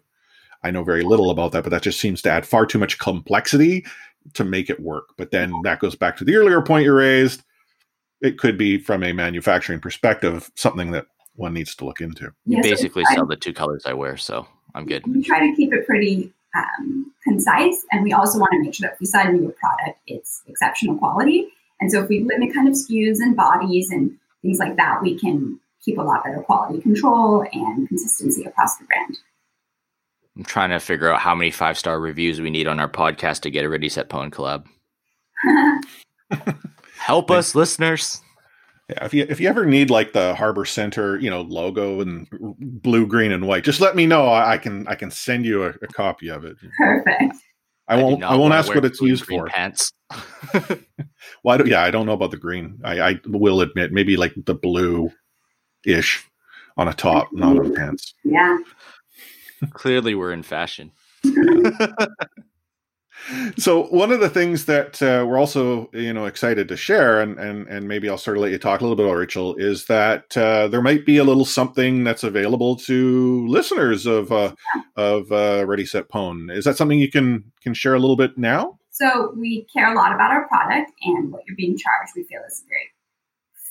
[0.63, 1.63] I know very little about that.
[1.63, 3.85] But that just seems to add far too much complexity
[4.33, 5.09] to make it work.
[5.17, 7.43] But then that goes back to the earlier point you raised.
[8.21, 11.05] It could be from a manufacturing perspective something that
[11.35, 12.25] one needs to look into.
[12.45, 15.05] You Yeah, so basically sell the two colors I wear, so I'm good.
[15.07, 18.87] we try to keep it pretty um, concise, and we also want to make sure
[18.87, 21.47] that if we sign a new product, it's exceptional quality.
[21.81, 25.19] And so, if we limit kind of SKUs and bodies and things like that, we
[25.19, 29.17] can keep a lot better quality control and consistency across the brand.
[30.37, 33.41] I'm trying to figure out how many five star reviews we need on our podcast
[33.41, 34.65] to get a Ready Set Pwn collab.
[36.97, 38.21] Help us, listeners.
[38.89, 42.27] Yeah, if you if you ever need like the Harbor Center, you know, logo and
[42.59, 44.27] blue, green, and white, just let me know.
[44.27, 46.55] I I can I can send you a, a copy of it.
[46.77, 47.35] Perfect.
[47.87, 49.47] I won't not I, won't ask what it's blue used for.
[49.47, 49.91] Pants.
[51.43, 52.79] Well, I don't, yeah, I don't know about the green.
[52.83, 55.11] I, I will admit maybe like the blue
[55.85, 56.25] ish
[56.77, 58.15] on a top, not on pants.
[58.23, 58.57] Yeah.
[59.71, 60.91] Clearly, we're in fashion.
[63.57, 67.39] So one of the things that uh, we're also you know excited to share, and
[67.39, 69.85] and and maybe I'll sort of let you talk a little bit about Rachel, is
[69.85, 74.53] that uh, there might be a little something that's available to listeners of uh,
[74.95, 78.37] of uh, Ready Set Pwn Is that something you can can share a little bit
[78.37, 78.79] now?
[78.91, 82.13] So we care a lot about our product and what you're being charged.
[82.15, 82.91] We feel is a very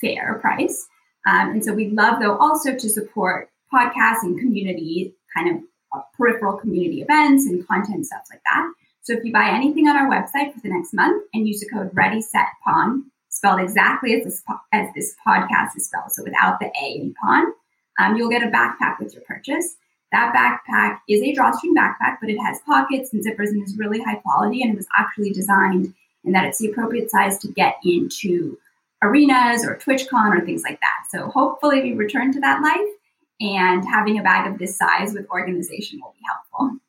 [0.01, 0.87] fair price.
[1.27, 5.63] Um, and so we'd love, though, also to support podcasts and community, kind of
[5.95, 8.71] uh, peripheral community events and content stuff like that.
[9.05, 11.69] So if you buy anything on our website for the next month and use the
[11.69, 14.41] code Ready Set Pawn, spelled exactly as this
[14.73, 17.53] as this podcast is spelled, so without the A in pawn,
[17.99, 19.75] um, you'll get a backpack with your purchase.
[20.11, 24.01] That backpack is a drawstring backpack, but it has pockets and zippers and is really
[24.01, 24.63] high quality.
[24.63, 25.93] And it was actually designed
[26.23, 28.57] in that it's the appropriate size to get into
[29.03, 31.05] arenas or TwitchCon or things like that.
[31.11, 32.95] So hopefully we return to that life
[33.39, 36.79] and having a bag of this size with organization will be helpful.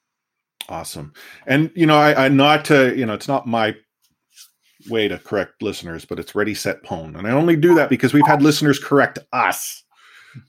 [0.68, 1.12] Awesome.
[1.46, 3.76] And you know, I, I not to you know, it's not my
[4.88, 8.12] way to correct listeners, but it's Ready Set Pwn, and I only do that because
[8.12, 9.84] we've had listeners correct us.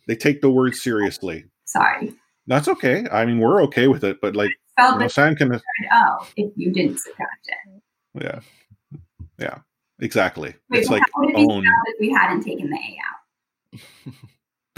[0.07, 1.45] They take the word seriously.
[1.65, 2.13] Sorry.
[2.47, 3.05] That's okay.
[3.11, 5.61] I mean, we're okay with it, but like, you know, Sam can, the word
[5.93, 7.81] O if you didn't subtract it.
[8.23, 8.99] yeah,
[9.37, 9.57] yeah,
[9.99, 10.55] exactly.
[10.69, 11.63] Wait, it's well, like would it be own.
[11.99, 12.97] we hadn't taken the A
[13.75, 14.13] out?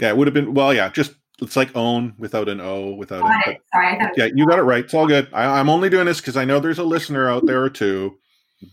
[0.00, 0.54] Yeah, it would have been.
[0.54, 3.50] Well, yeah, just it's like own without an O, without Got a.
[3.52, 3.62] it.
[3.72, 4.84] Sorry, I thought Yeah, you got it right.
[4.84, 5.28] It's all good.
[5.32, 8.16] I, I'm only doing this because I know there's a listener out there or two.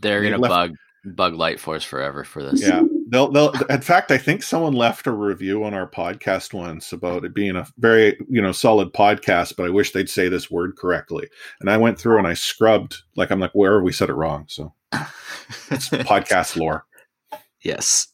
[0.02, 0.76] They're gonna left- bug
[1.16, 2.62] bug Light Force forever for this.
[2.62, 3.52] Yeah, they'll they'll.
[3.70, 7.56] In fact, I think someone left a review on our podcast once about it being
[7.56, 11.30] a very you know solid podcast, but I wish they'd say this word correctly.
[11.62, 14.14] And I went through and I scrubbed like I'm like where have we said it
[14.16, 14.46] wrong?
[14.50, 14.74] So
[15.72, 16.86] it's podcast lore.
[17.62, 18.08] yes.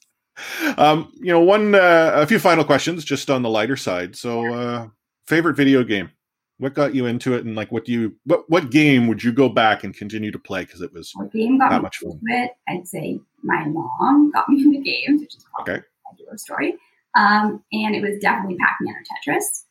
[0.78, 4.16] Um, you know, one uh, a few final questions just on the lighter side.
[4.16, 4.88] So, uh,
[5.28, 6.12] favorite video game?
[6.58, 9.32] What got you into it, and like, what do you what what game would you
[9.32, 11.98] go back and continue to play because it was What game got That me much
[11.98, 12.20] fun.
[12.28, 12.52] it?
[12.70, 15.82] I'd say my mom got me into games, which is probably Okay.
[15.82, 16.76] a regular story.
[17.16, 19.04] Um, and it was definitely Pac-Man or
[19.34, 19.64] Tetris.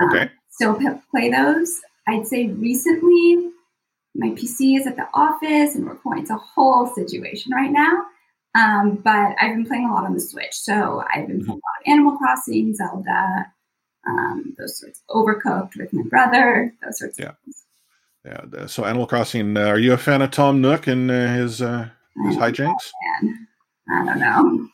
[0.00, 0.30] Um, Okay.
[0.50, 1.80] still p- play those.
[2.08, 3.50] I'd say recently,
[4.14, 6.18] my PC is at the office, and we're going.
[6.20, 8.04] It's a whole situation right now.
[8.54, 10.54] Um, but I've been playing a lot on the Switch.
[10.54, 13.52] So I've been playing a lot of Animal Crossing, Zelda,
[14.06, 17.28] um, those sorts of Overcooked with my brother, those sorts Yeah.
[17.30, 17.64] of things.
[18.24, 18.66] Yeah.
[18.66, 19.56] So Animal Crossing.
[19.56, 21.88] Uh, are you a fan of Tom Nook and uh, his uh,
[22.26, 22.90] his hijinks?
[23.88, 24.68] I don't know.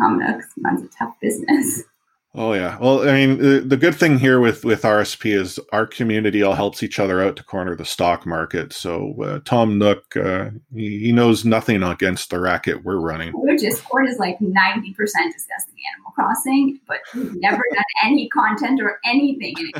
[0.00, 1.82] Tom Nook runs a tough business.
[2.32, 2.78] Oh yeah.
[2.78, 6.54] Well, I mean, the, the good thing here with with RSP is our community all
[6.54, 8.72] helps each other out to corner the stock market.
[8.72, 13.34] So uh, Tom Nook, uh, he, he knows nothing against the racket we're running.
[13.34, 19.00] Our Discord is like 90% discussing Animal Crossing, but we've never done any content or
[19.04, 19.70] anything in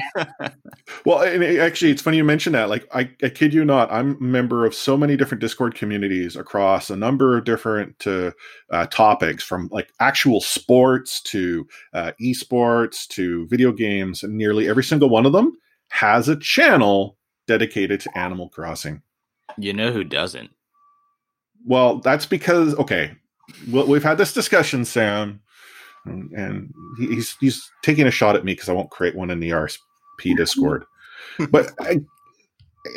[0.41, 0.53] it.
[1.07, 2.69] Well, and it- actually, it's funny you mentioned that.
[2.69, 6.35] Like, I, I kid you not, I'm a member of so many different Discord communities
[6.35, 8.33] across a number of different uh,
[8.71, 14.85] uh, topics, from like actual sports to uh, esports to video games, and nearly every
[14.85, 15.53] single one of them
[15.89, 17.16] has a channel
[17.47, 19.03] dedicated to Animal Crossing.
[19.59, 20.51] You know who doesn't?
[21.66, 23.12] Well, that's because okay,
[23.71, 25.41] well, we've had this discussion, Sam,
[26.07, 29.41] and, and he's he's taking a shot at me because I won't create one in
[29.41, 30.85] the RSP Discord.
[31.51, 32.01] but I,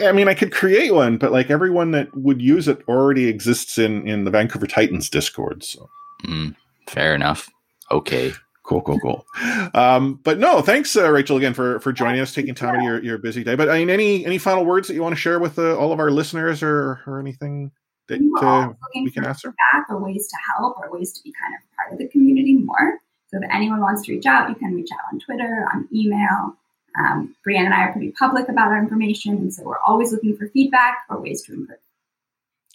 [0.04, 3.78] I mean, I could create one, but like everyone that would use it already exists
[3.78, 5.64] in in the Vancouver Titans Discord.
[5.64, 5.90] So
[6.26, 6.56] Mm,
[6.88, 7.50] fair enough.
[7.92, 8.32] Okay.
[8.64, 9.26] cool, cool, cool.
[9.74, 12.84] Um, but no, thanks, uh, Rachel, again for for joining us, taking time out of
[12.84, 13.56] your your busy day.
[13.56, 15.92] But I mean, any any final words that you want to share with uh, all
[15.92, 17.72] of our listeners, or or anything
[18.08, 19.50] that We're uh, we can answer?
[19.50, 22.56] feedback or ways to help or ways to be kind of part of the community
[22.56, 23.00] more.
[23.28, 26.56] So if anyone wants to reach out, you can reach out on Twitter, on email.
[27.00, 30.36] Um, Brianne and I are pretty public about our information, and so we're always looking
[30.36, 31.80] for feedback or ways to improve.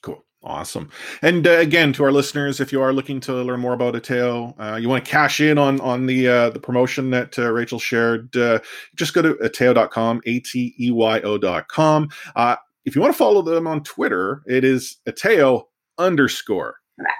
[0.03, 0.25] Cool.
[0.43, 0.91] Awesome.
[1.23, 4.55] And uh, again, to our listeners, if you are looking to learn more about Ateyo,
[4.59, 7.79] uh, you want to cash in on on the uh, the promotion that uh, Rachel
[7.79, 8.61] shared, uh,
[8.95, 12.09] just go to ateyo.com, A-T-E-Y-O.com.
[12.37, 15.65] Uh, if you want to follow them on Twitter, it is Ateyo
[15.99, 16.77] underscore.
[16.99, 17.17] Correct.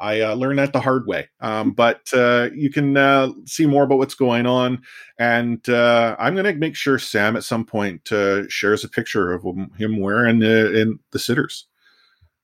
[0.00, 1.28] I uh, learned that the hard way.
[1.40, 4.82] Um, but uh, you can uh, see more about what's going on.
[5.18, 9.32] And uh, I'm going to make sure Sam at some point uh, shares a picture
[9.32, 9.44] of
[9.76, 11.66] him- wearing in the sitters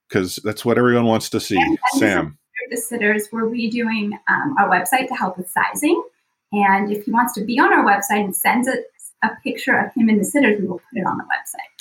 [0.08, 1.56] because that's what everyone wants to see.
[1.56, 2.38] And- Sam.
[2.70, 6.00] The sitters, we're redoing um, our website to help with sizing.
[6.52, 8.78] And if he wants to be on our website and sends us
[9.22, 11.71] a picture of him in the sitters, we will put it on the website.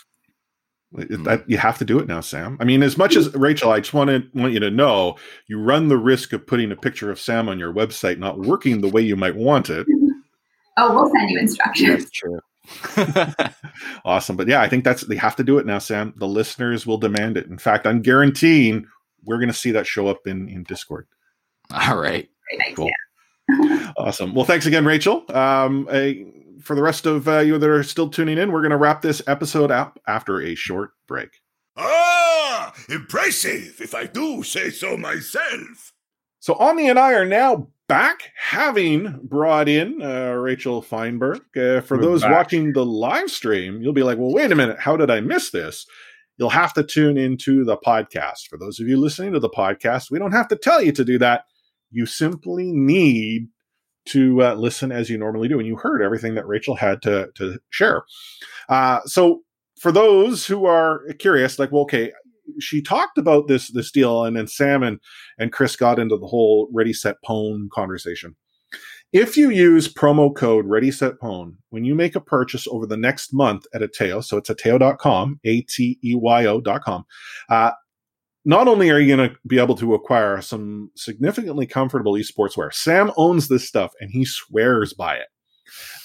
[0.93, 2.57] That you have to do it now, Sam.
[2.59, 5.15] I mean, as much as Rachel, I just want to want you to know
[5.47, 8.81] you run the risk of putting a picture of Sam on your website not working
[8.81, 9.87] the way you might want it.
[10.77, 12.09] Oh, we'll send you instructions.
[12.09, 12.39] true.
[14.05, 14.37] Awesome.
[14.37, 16.13] But yeah, I think that's they have to do it now, Sam.
[16.15, 17.47] The listeners will demand it.
[17.47, 18.85] In fact, I'm guaranteeing
[19.25, 21.07] we're going to see that show up in in Discord.
[21.73, 22.29] All right.
[22.57, 22.75] Great.
[22.75, 22.89] Cool.
[23.97, 24.33] Awesome.
[24.33, 25.25] Well, thanks again, Rachel.
[25.29, 26.25] Um, I,
[26.63, 29.01] for the rest of uh, you that are still tuning in, we're going to wrap
[29.01, 31.29] this episode up after a short break.
[31.77, 35.93] Ah, impressive, if I do say so myself.
[36.39, 41.41] So Omni and I are now back, having brought in uh, Rachel Feinberg.
[41.55, 42.31] Uh, for We're those back.
[42.31, 45.51] watching the live stream, you'll be like, "Well, wait a minute, how did I miss
[45.51, 45.85] this?"
[46.37, 48.47] You'll have to tune into the podcast.
[48.49, 51.05] For those of you listening to the podcast, we don't have to tell you to
[51.05, 51.45] do that.
[51.91, 53.49] You simply need
[54.05, 57.29] to uh, listen as you normally do, and you heard everything that Rachel had to
[57.35, 58.03] to share.
[58.69, 59.41] Uh, so,
[59.79, 62.11] for those who are curious, like, well, okay,
[62.59, 64.99] she talked about this this deal, and then Sam and
[65.37, 68.35] and Chris got into the whole Ready Set Pwn conversation.
[69.13, 72.95] If you use promo code Ready Set Pwn when you make a purchase over the
[72.95, 77.03] next month at Ateyo, so it's ateyo.com, A T E Y O.com,
[77.49, 77.71] uh,
[78.45, 82.71] not only are you going to be able to acquire some significantly comfortable esports wear,
[82.71, 85.27] Sam owns this stuff and he swears by it.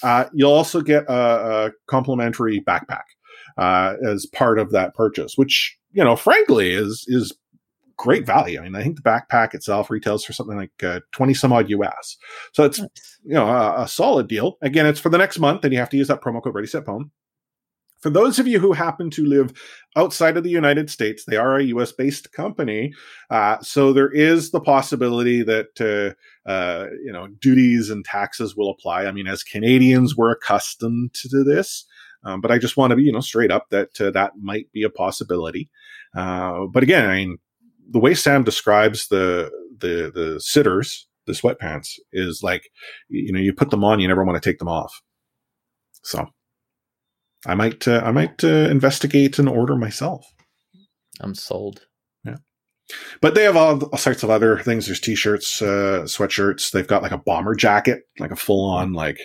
[0.03, 1.13] Uh, you'll also get a,
[1.67, 3.03] a complimentary backpack
[3.57, 7.35] uh, as part of that purchase, which you know, frankly, is is
[7.97, 8.59] great value.
[8.59, 11.69] I mean, I think the backpack itself retails for something like uh, twenty some odd
[11.69, 12.17] US,
[12.53, 14.57] so it's you know a, a solid deal.
[14.61, 16.67] Again, it's for the next month, and you have to use that promo code Ready
[16.67, 17.09] Set Pwn.
[18.07, 19.51] For those of you who happen to live
[19.97, 22.93] outside of the United States, they are a US based company,
[23.29, 26.15] uh, so there is the possibility that
[26.47, 29.07] uh, uh, you know duties and taxes will apply.
[29.07, 31.85] I mean, as Canadians, we're accustomed to this.
[32.23, 34.71] Um, but I just want to be, you know, straight up that uh, that might
[34.71, 35.69] be a possibility.
[36.15, 37.39] Uh, but again, I mean,
[37.91, 42.69] the way Sam describes the the the sitters, the sweatpants, is like,
[43.09, 45.01] you know, you put them on, you never want to take them off.
[46.03, 46.25] So,
[47.47, 50.25] I might uh, I might uh, investigate and order myself.
[51.21, 51.87] I'm sold.
[52.23, 52.37] Yeah,
[53.21, 54.85] but they have all, all sorts of other things.
[54.85, 56.71] There's t-shirts, uh, sweatshirts.
[56.71, 59.19] They've got like a bomber jacket, like a full-on like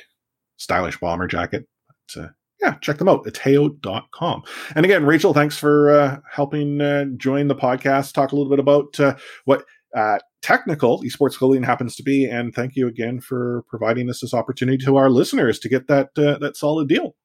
[0.57, 1.67] stylish bomber jacket.
[1.89, 2.29] But, uh,
[2.63, 3.25] yeah, check them out.
[3.27, 4.43] Ateyo.com.
[4.77, 8.13] And again, Rachel, thanks for uh, helping uh, join the podcast.
[8.13, 9.65] Talk a little bit about uh, what
[9.97, 12.25] uh, technical esports clothing happens to be.
[12.25, 16.11] And thank you again for providing us this opportunity to our listeners to get that
[16.17, 17.17] uh, that solid deal.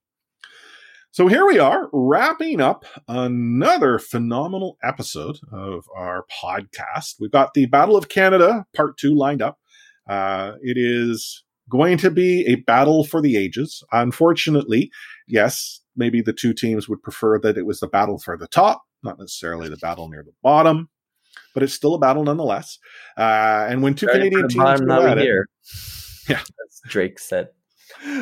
[1.17, 7.15] So here we are, wrapping up another phenomenal episode of our podcast.
[7.19, 9.57] We've got the Battle of Canada Part Two lined up.
[10.07, 13.83] Uh, it is going to be a battle for the ages.
[13.91, 14.91] Unfortunately,
[15.27, 18.83] yes, maybe the two teams would prefer that it was the battle for the top,
[19.01, 20.87] not necessarily the battle near the bottom,
[21.55, 22.77] but it's still a battle nonetheless.
[23.17, 25.47] Uh, and when two Ready Canadian teams go at we it, here.
[26.29, 26.41] Yeah.
[26.41, 27.47] As Drake said.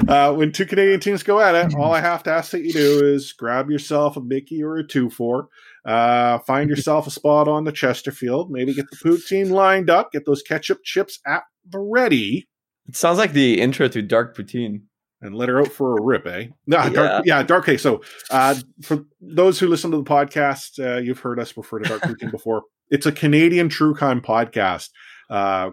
[0.07, 2.73] Uh, when two Canadian teams go at it, all I have to ask that you
[2.73, 5.49] do is grab yourself a Mickey or a two four,
[5.85, 10.25] uh, find yourself a spot on the Chesterfield, maybe get the poutine lined up, get
[10.25, 12.47] those ketchup chips at the ready,
[12.87, 14.81] It sounds like the intro to Dark Poutine.
[15.21, 16.47] and let her out for a rip, eh?
[16.67, 16.89] No, Yeah.
[16.89, 17.63] dark, yeah, dark.
[17.63, 21.79] Okay, so uh, for those who listen to the podcast, uh, you've heard us refer
[21.79, 22.63] to Dark Poutine before.
[22.91, 24.89] It's a Canadian true crime podcast.
[25.27, 25.71] Uh,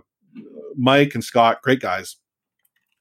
[0.77, 2.17] Mike and Scott, great guys.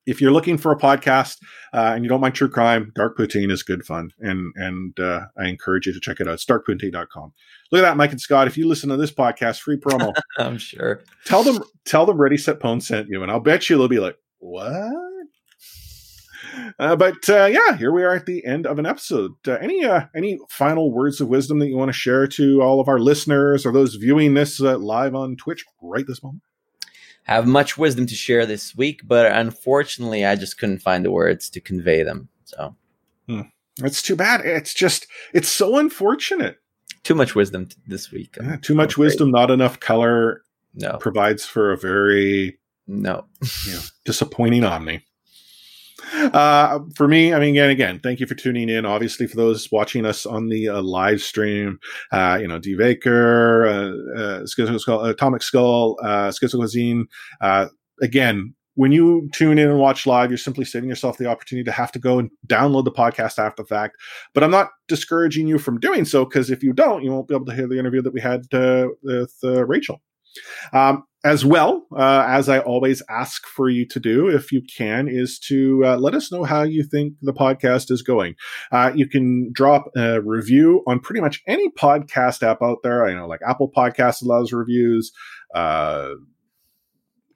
[0.05, 1.37] If you're looking for a podcast
[1.73, 5.25] uh, and you don't mind true crime, Dark Poutine is good fun, and and uh,
[5.37, 6.33] I encourage you to check it out.
[6.33, 7.33] It's darkpoutine.com.
[7.71, 8.47] Look at that, Mike and Scott.
[8.47, 10.13] If you listen to this podcast, free promo.
[10.37, 11.01] I'm sure.
[11.25, 13.99] tell them tell them Ready Set Pwn sent you, and I'll bet you they'll be
[13.99, 14.91] like, "What?"
[16.79, 19.31] Uh, but uh, yeah, here we are at the end of an episode.
[19.47, 22.79] Uh, any uh, any final words of wisdom that you want to share to all
[22.79, 26.43] of our listeners or those viewing this uh, live on Twitch right this moment?
[27.23, 31.49] Have much wisdom to share this week, but unfortunately, I just couldn't find the words
[31.51, 32.29] to convey them.
[32.45, 32.75] So,
[33.27, 33.41] hmm.
[33.79, 34.41] It's too bad.
[34.41, 36.57] It's just it's so unfortunate.
[37.03, 38.37] too much wisdom t- this week.
[38.41, 40.43] Yeah, too much wisdom, not enough color
[40.73, 43.25] No, provides for a very no.
[43.65, 45.05] you know, disappointing Omni.
[46.13, 48.85] Uh, for me, I mean, again, again, thank you for tuning in.
[48.85, 51.79] Obviously, for those watching us on the uh, live stream,
[52.11, 52.75] uh, you know, D.
[52.75, 57.07] Baker, uh, uh, Skull, Atomic Skull, uh, Schizo Cuisine.
[57.39, 57.67] Uh,
[58.01, 61.71] again, when you tune in and watch live, you're simply saving yourself the opportunity to
[61.71, 63.97] have to go and download the podcast after the fact.
[64.33, 67.35] But I'm not discouraging you from doing so because if you don't, you won't be
[67.35, 70.01] able to hear the interview that we had uh, with uh, Rachel.
[70.73, 75.07] Um, as well, uh, as I always ask for you to do, if you can,
[75.07, 78.35] is to uh, let us know how you think the podcast is going.
[78.71, 83.05] Uh, you can drop a review on pretty much any podcast app out there.
[83.05, 85.11] I know, like Apple Podcasts allows reviews.
[85.53, 86.13] Uh,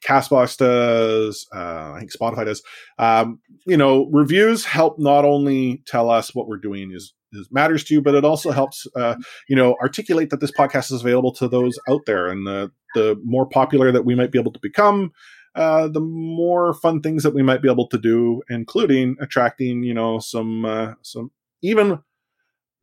[0.04, 2.64] Castbox does, uh, I think Spotify does.
[2.98, 7.14] Um, you know, reviews help not only tell us what we're doing is
[7.52, 9.16] matters to you, but it also helps, uh,
[9.48, 12.28] you know, articulate that this podcast is available to those out there.
[12.28, 15.12] And the the more popular that we might be able to become,
[15.56, 19.94] uh, the more fun things that we might be able to do, including attracting, you
[19.94, 21.32] know, some uh, some
[21.62, 22.00] even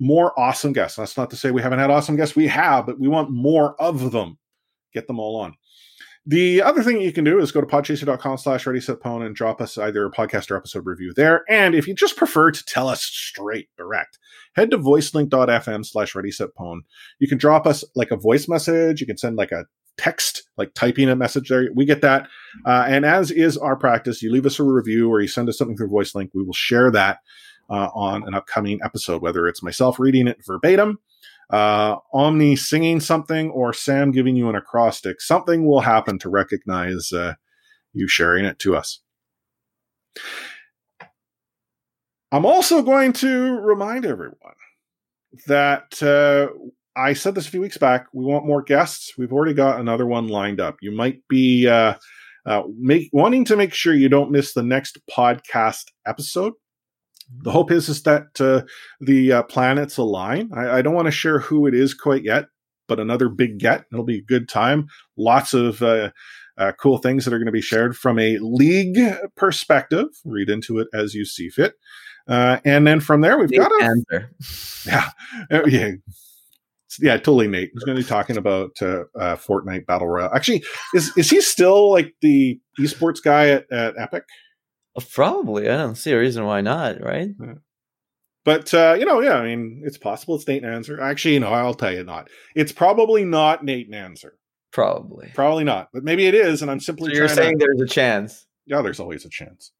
[0.00, 0.96] more awesome guests.
[0.96, 2.34] That's not to say we haven't had awesome guests.
[2.34, 4.38] We have, but we want more of them.
[4.92, 5.54] Get them all on.
[6.24, 9.34] The other thing you can do is go to podchaser.com slash ready set pwn and
[9.34, 11.42] drop us either a podcast or episode review there.
[11.48, 14.18] And if you just prefer to tell us straight, direct,
[14.54, 16.80] head to voicelink.fm slash ready set pwn.
[17.18, 19.00] You can drop us like a voice message.
[19.00, 19.66] You can send like a
[19.96, 21.68] text, like typing a message there.
[21.74, 22.28] We get that.
[22.66, 25.58] Uh, and as is our practice, you leave us a review or you send us
[25.58, 26.30] something through VoiceLink.
[26.34, 27.18] We will share that
[27.70, 30.98] uh, on an upcoming episode, whether it's myself reading it verbatim,
[31.50, 35.20] uh, Omni singing something, or Sam giving you an acrostic.
[35.20, 37.34] Something will happen to recognize uh,
[37.92, 39.00] you sharing it to us.
[42.32, 44.54] I'm also going to remind everyone
[45.46, 46.48] that uh,
[46.96, 48.06] I said this a few weeks back.
[48.14, 49.12] We want more guests.
[49.18, 50.76] We've already got another one lined up.
[50.80, 51.94] You might be uh,
[52.46, 56.54] uh, make, wanting to make sure you don't miss the next podcast episode.
[57.42, 58.62] The hope is is that uh,
[59.00, 60.50] the uh, planets align.
[60.54, 62.46] I, I don't want to share who it is quite yet,
[62.88, 63.84] but another big get.
[63.92, 64.86] It'll be a good time.
[65.18, 66.12] Lots of uh,
[66.56, 68.98] uh, cool things that are going to be shared from a league
[69.36, 70.06] perspective.
[70.24, 71.74] Read into it as you see fit.
[72.28, 74.30] Uh, and then from there, we've Nate got a Answer.
[74.86, 75.10] yeah,
[75.50, 75.90] Uh, yeah,
[77.00, 77.16] yeah.
[77.16, 77.70] Totally, Nate.
[77.72, 80.30] He's going to be talking about uh, uh, Fortnite Battle Royale.
[80.34, 80.62] Actually,
[80.94, 84.24] is is he still like the esports guy at, at Epic?
[84.96, 85.68] Uh, Probably.
[85.68, 87.30] I don't see a reason why not, right?
[88.44, 91.00] But uh, you know, yeah, I mean, it's possible it's Nate Nanzer.
[91.00, 92.28] Actually, you know, I'll tell you not.
[92.54, 94.32] It's probably not Nate Nanzer.
[94.72, 95.30] Probably.
[95.34, 95.88] Probably not.
[95.92, 97.66] But maybe it is, and I'm So simply you're trying saying to.
[97.66, 98.46] there's a chance.
[98.66, 99.72] Yeah, there's always a chance.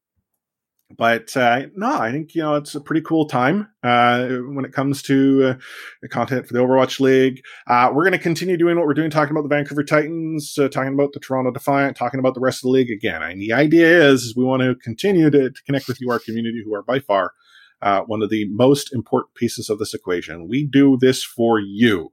[0.95, 4.73] But uh, no, I think you know it's a pretty cool time uh, when it
[4.73, 5.57] comes to
[6.03, 7.41] uh, content for the Overwatch League.
[7.67, 10.67] Uh, we're going to continue doing what we're doing, talking about the Vancouver Titans, uh,
[10.67, 13.23] talking about the Toronto Defiant, talking about the rest of the league again.
[13.23, 16.19] And the idea is, is we want to continue to, to connect with you, our
[16.19, 17.33] community, who are by far
[17.81, 20.47] uh, one of the most important pieces of this equation.
[20.47, 22.11] We do this for you.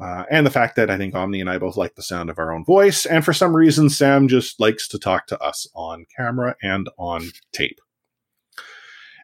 [0.00, 2.38] Uh, and the fact that I think Omni and I both like the sound of
[2.38, 3.06] our own voice.
[3.06, 7.28] And for some reason, Sam just likes to talk to us on camera and on
[7.52, 7.78] tape.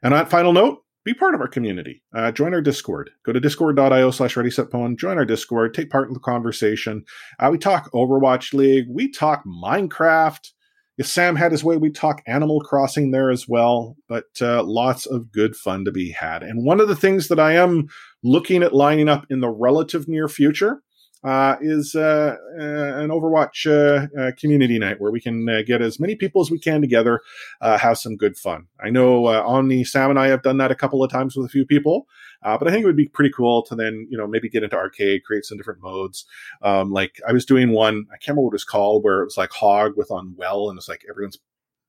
[0.02, 2.02] And on final note, be part of our community.
[2.14, 3.10] Uh, join our Discord.
[3.24, 4.98] Go to discord.io slash ready set pwn.
[4.98, 5.72] Join our Discord.
[5.72, 7.04] Take part in the conversation.
[7.38, 8.86] Uh, we talk Overwatch League.
[8.90, 10.50] We talk Minecraft.
[10.98, 13.96] If Sam had his way, we'd talk Animal Crossing there as well.
[14.08, 16.42] But uh, lots of good fun to be had.
[16.42, 17.86] And one of the things that I am
[18.22, 20.82] looking at lining up in the relative near future
[21.24, 22.62] uh, is uh, uh,
[23.00, 26.50] an Overwatch uh, uh, community night where we can uh, get as many people as
[26.50, 27.20] we can together,
[27.60, 28.66] have some good fun.
[28.80, 31.50] I know Omni, Sam, and I have done that a couple of times with a
[31.50, 32.06] few people,
[32.42, 34.76] but I think it would be pretty cool to then, you know, maybe get into
[34.76, 36.24] arcade, create some different modes.
[36.62, 39.26] Um, like I was doing one, I can't remember what it was called, where it
[39.26, 41.38] was like Hog with on Well, and it's like everyone's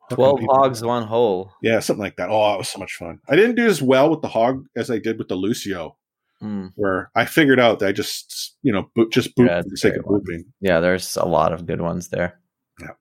[0.09, 1.53] 12 hogs, one hole.
[1.61, 2.29] Yeah, something like that.
[2.29, 3.19] Oh, it was so much fun.
[3.29, 5.97] I didn't do as well with the hog as I did with the Lucio
[6.43, 6.71] Mm.
[6.75, 9.77] where I figured out that I just, you know, bo- just boot Yeah, for the
[9.77, 10.21] sake of one.
[10.21, 10.43] booping.
[10.61, 12.39] Yeah, there's a lot of good ones there.
[12.79, 12.91] Yeah.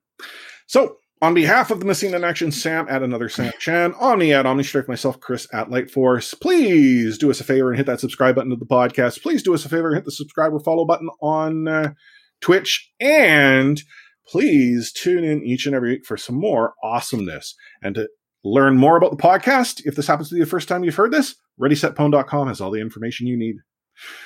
[0.67, 4.45] So, on behalf of the Missing in Action, Sam at another Sam Chan, Omni at
[4.45, 8.35] OmniStrike, myself, Chris at Light Force, please do us a favor and hit that subscribe
[8.35, 9.21] button to the podcast.
[9.21, 11.93] Please do us a favor and hit the subscribe or follow button on uh,
[12.41, 12.89] Twitch.
[13.01, 13.81] And
[14.27, 17.55] please tune in each and every week for some more awesomeness.
[17.81, 18.07] And to
[18.43, 21.11] learn more about the podcast, if this happens to be the first time you've heard
[21.11, 23.57] this, ReadySetPwn.com has all the information you need.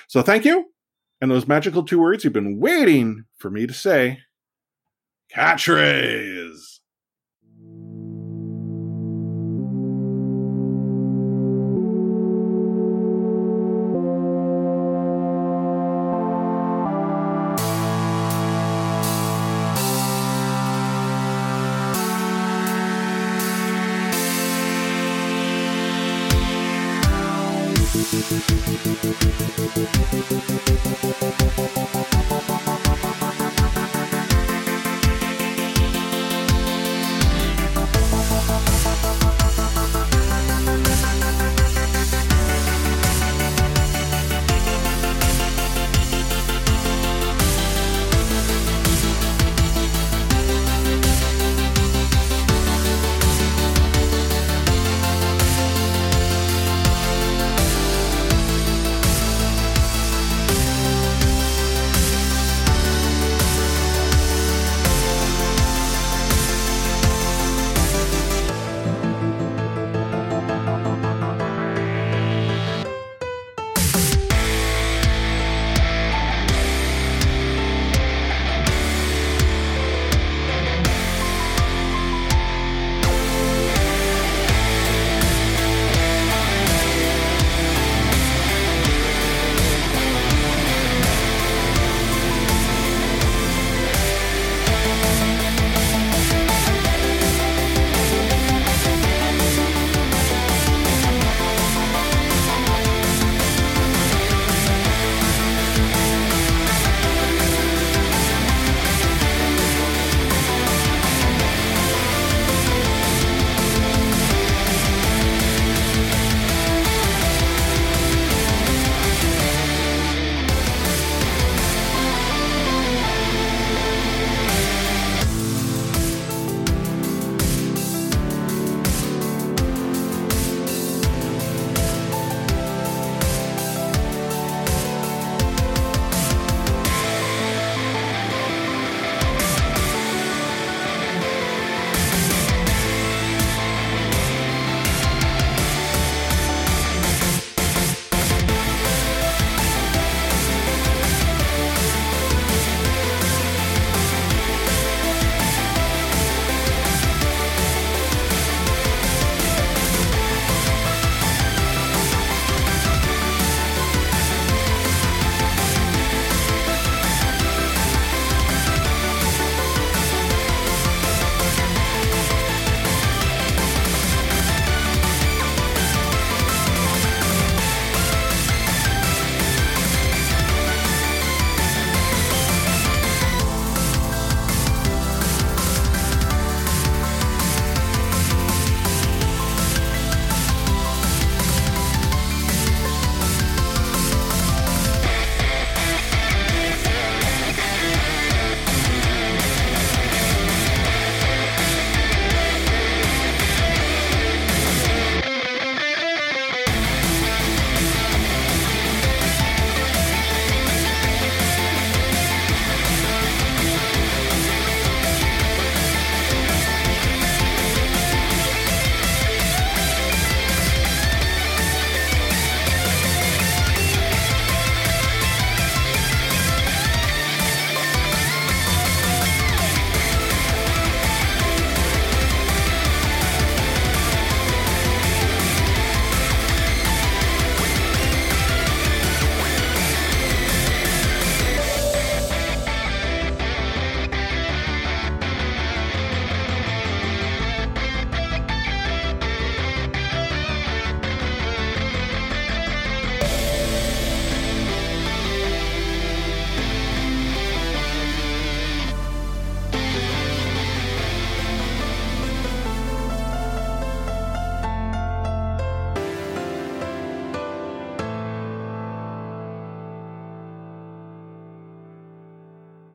[0.08, 0.66] So thank you.
[1.22, 4.20] And those magical two words you've been waiting for me to say
[5.34, 6.43] catchphrase.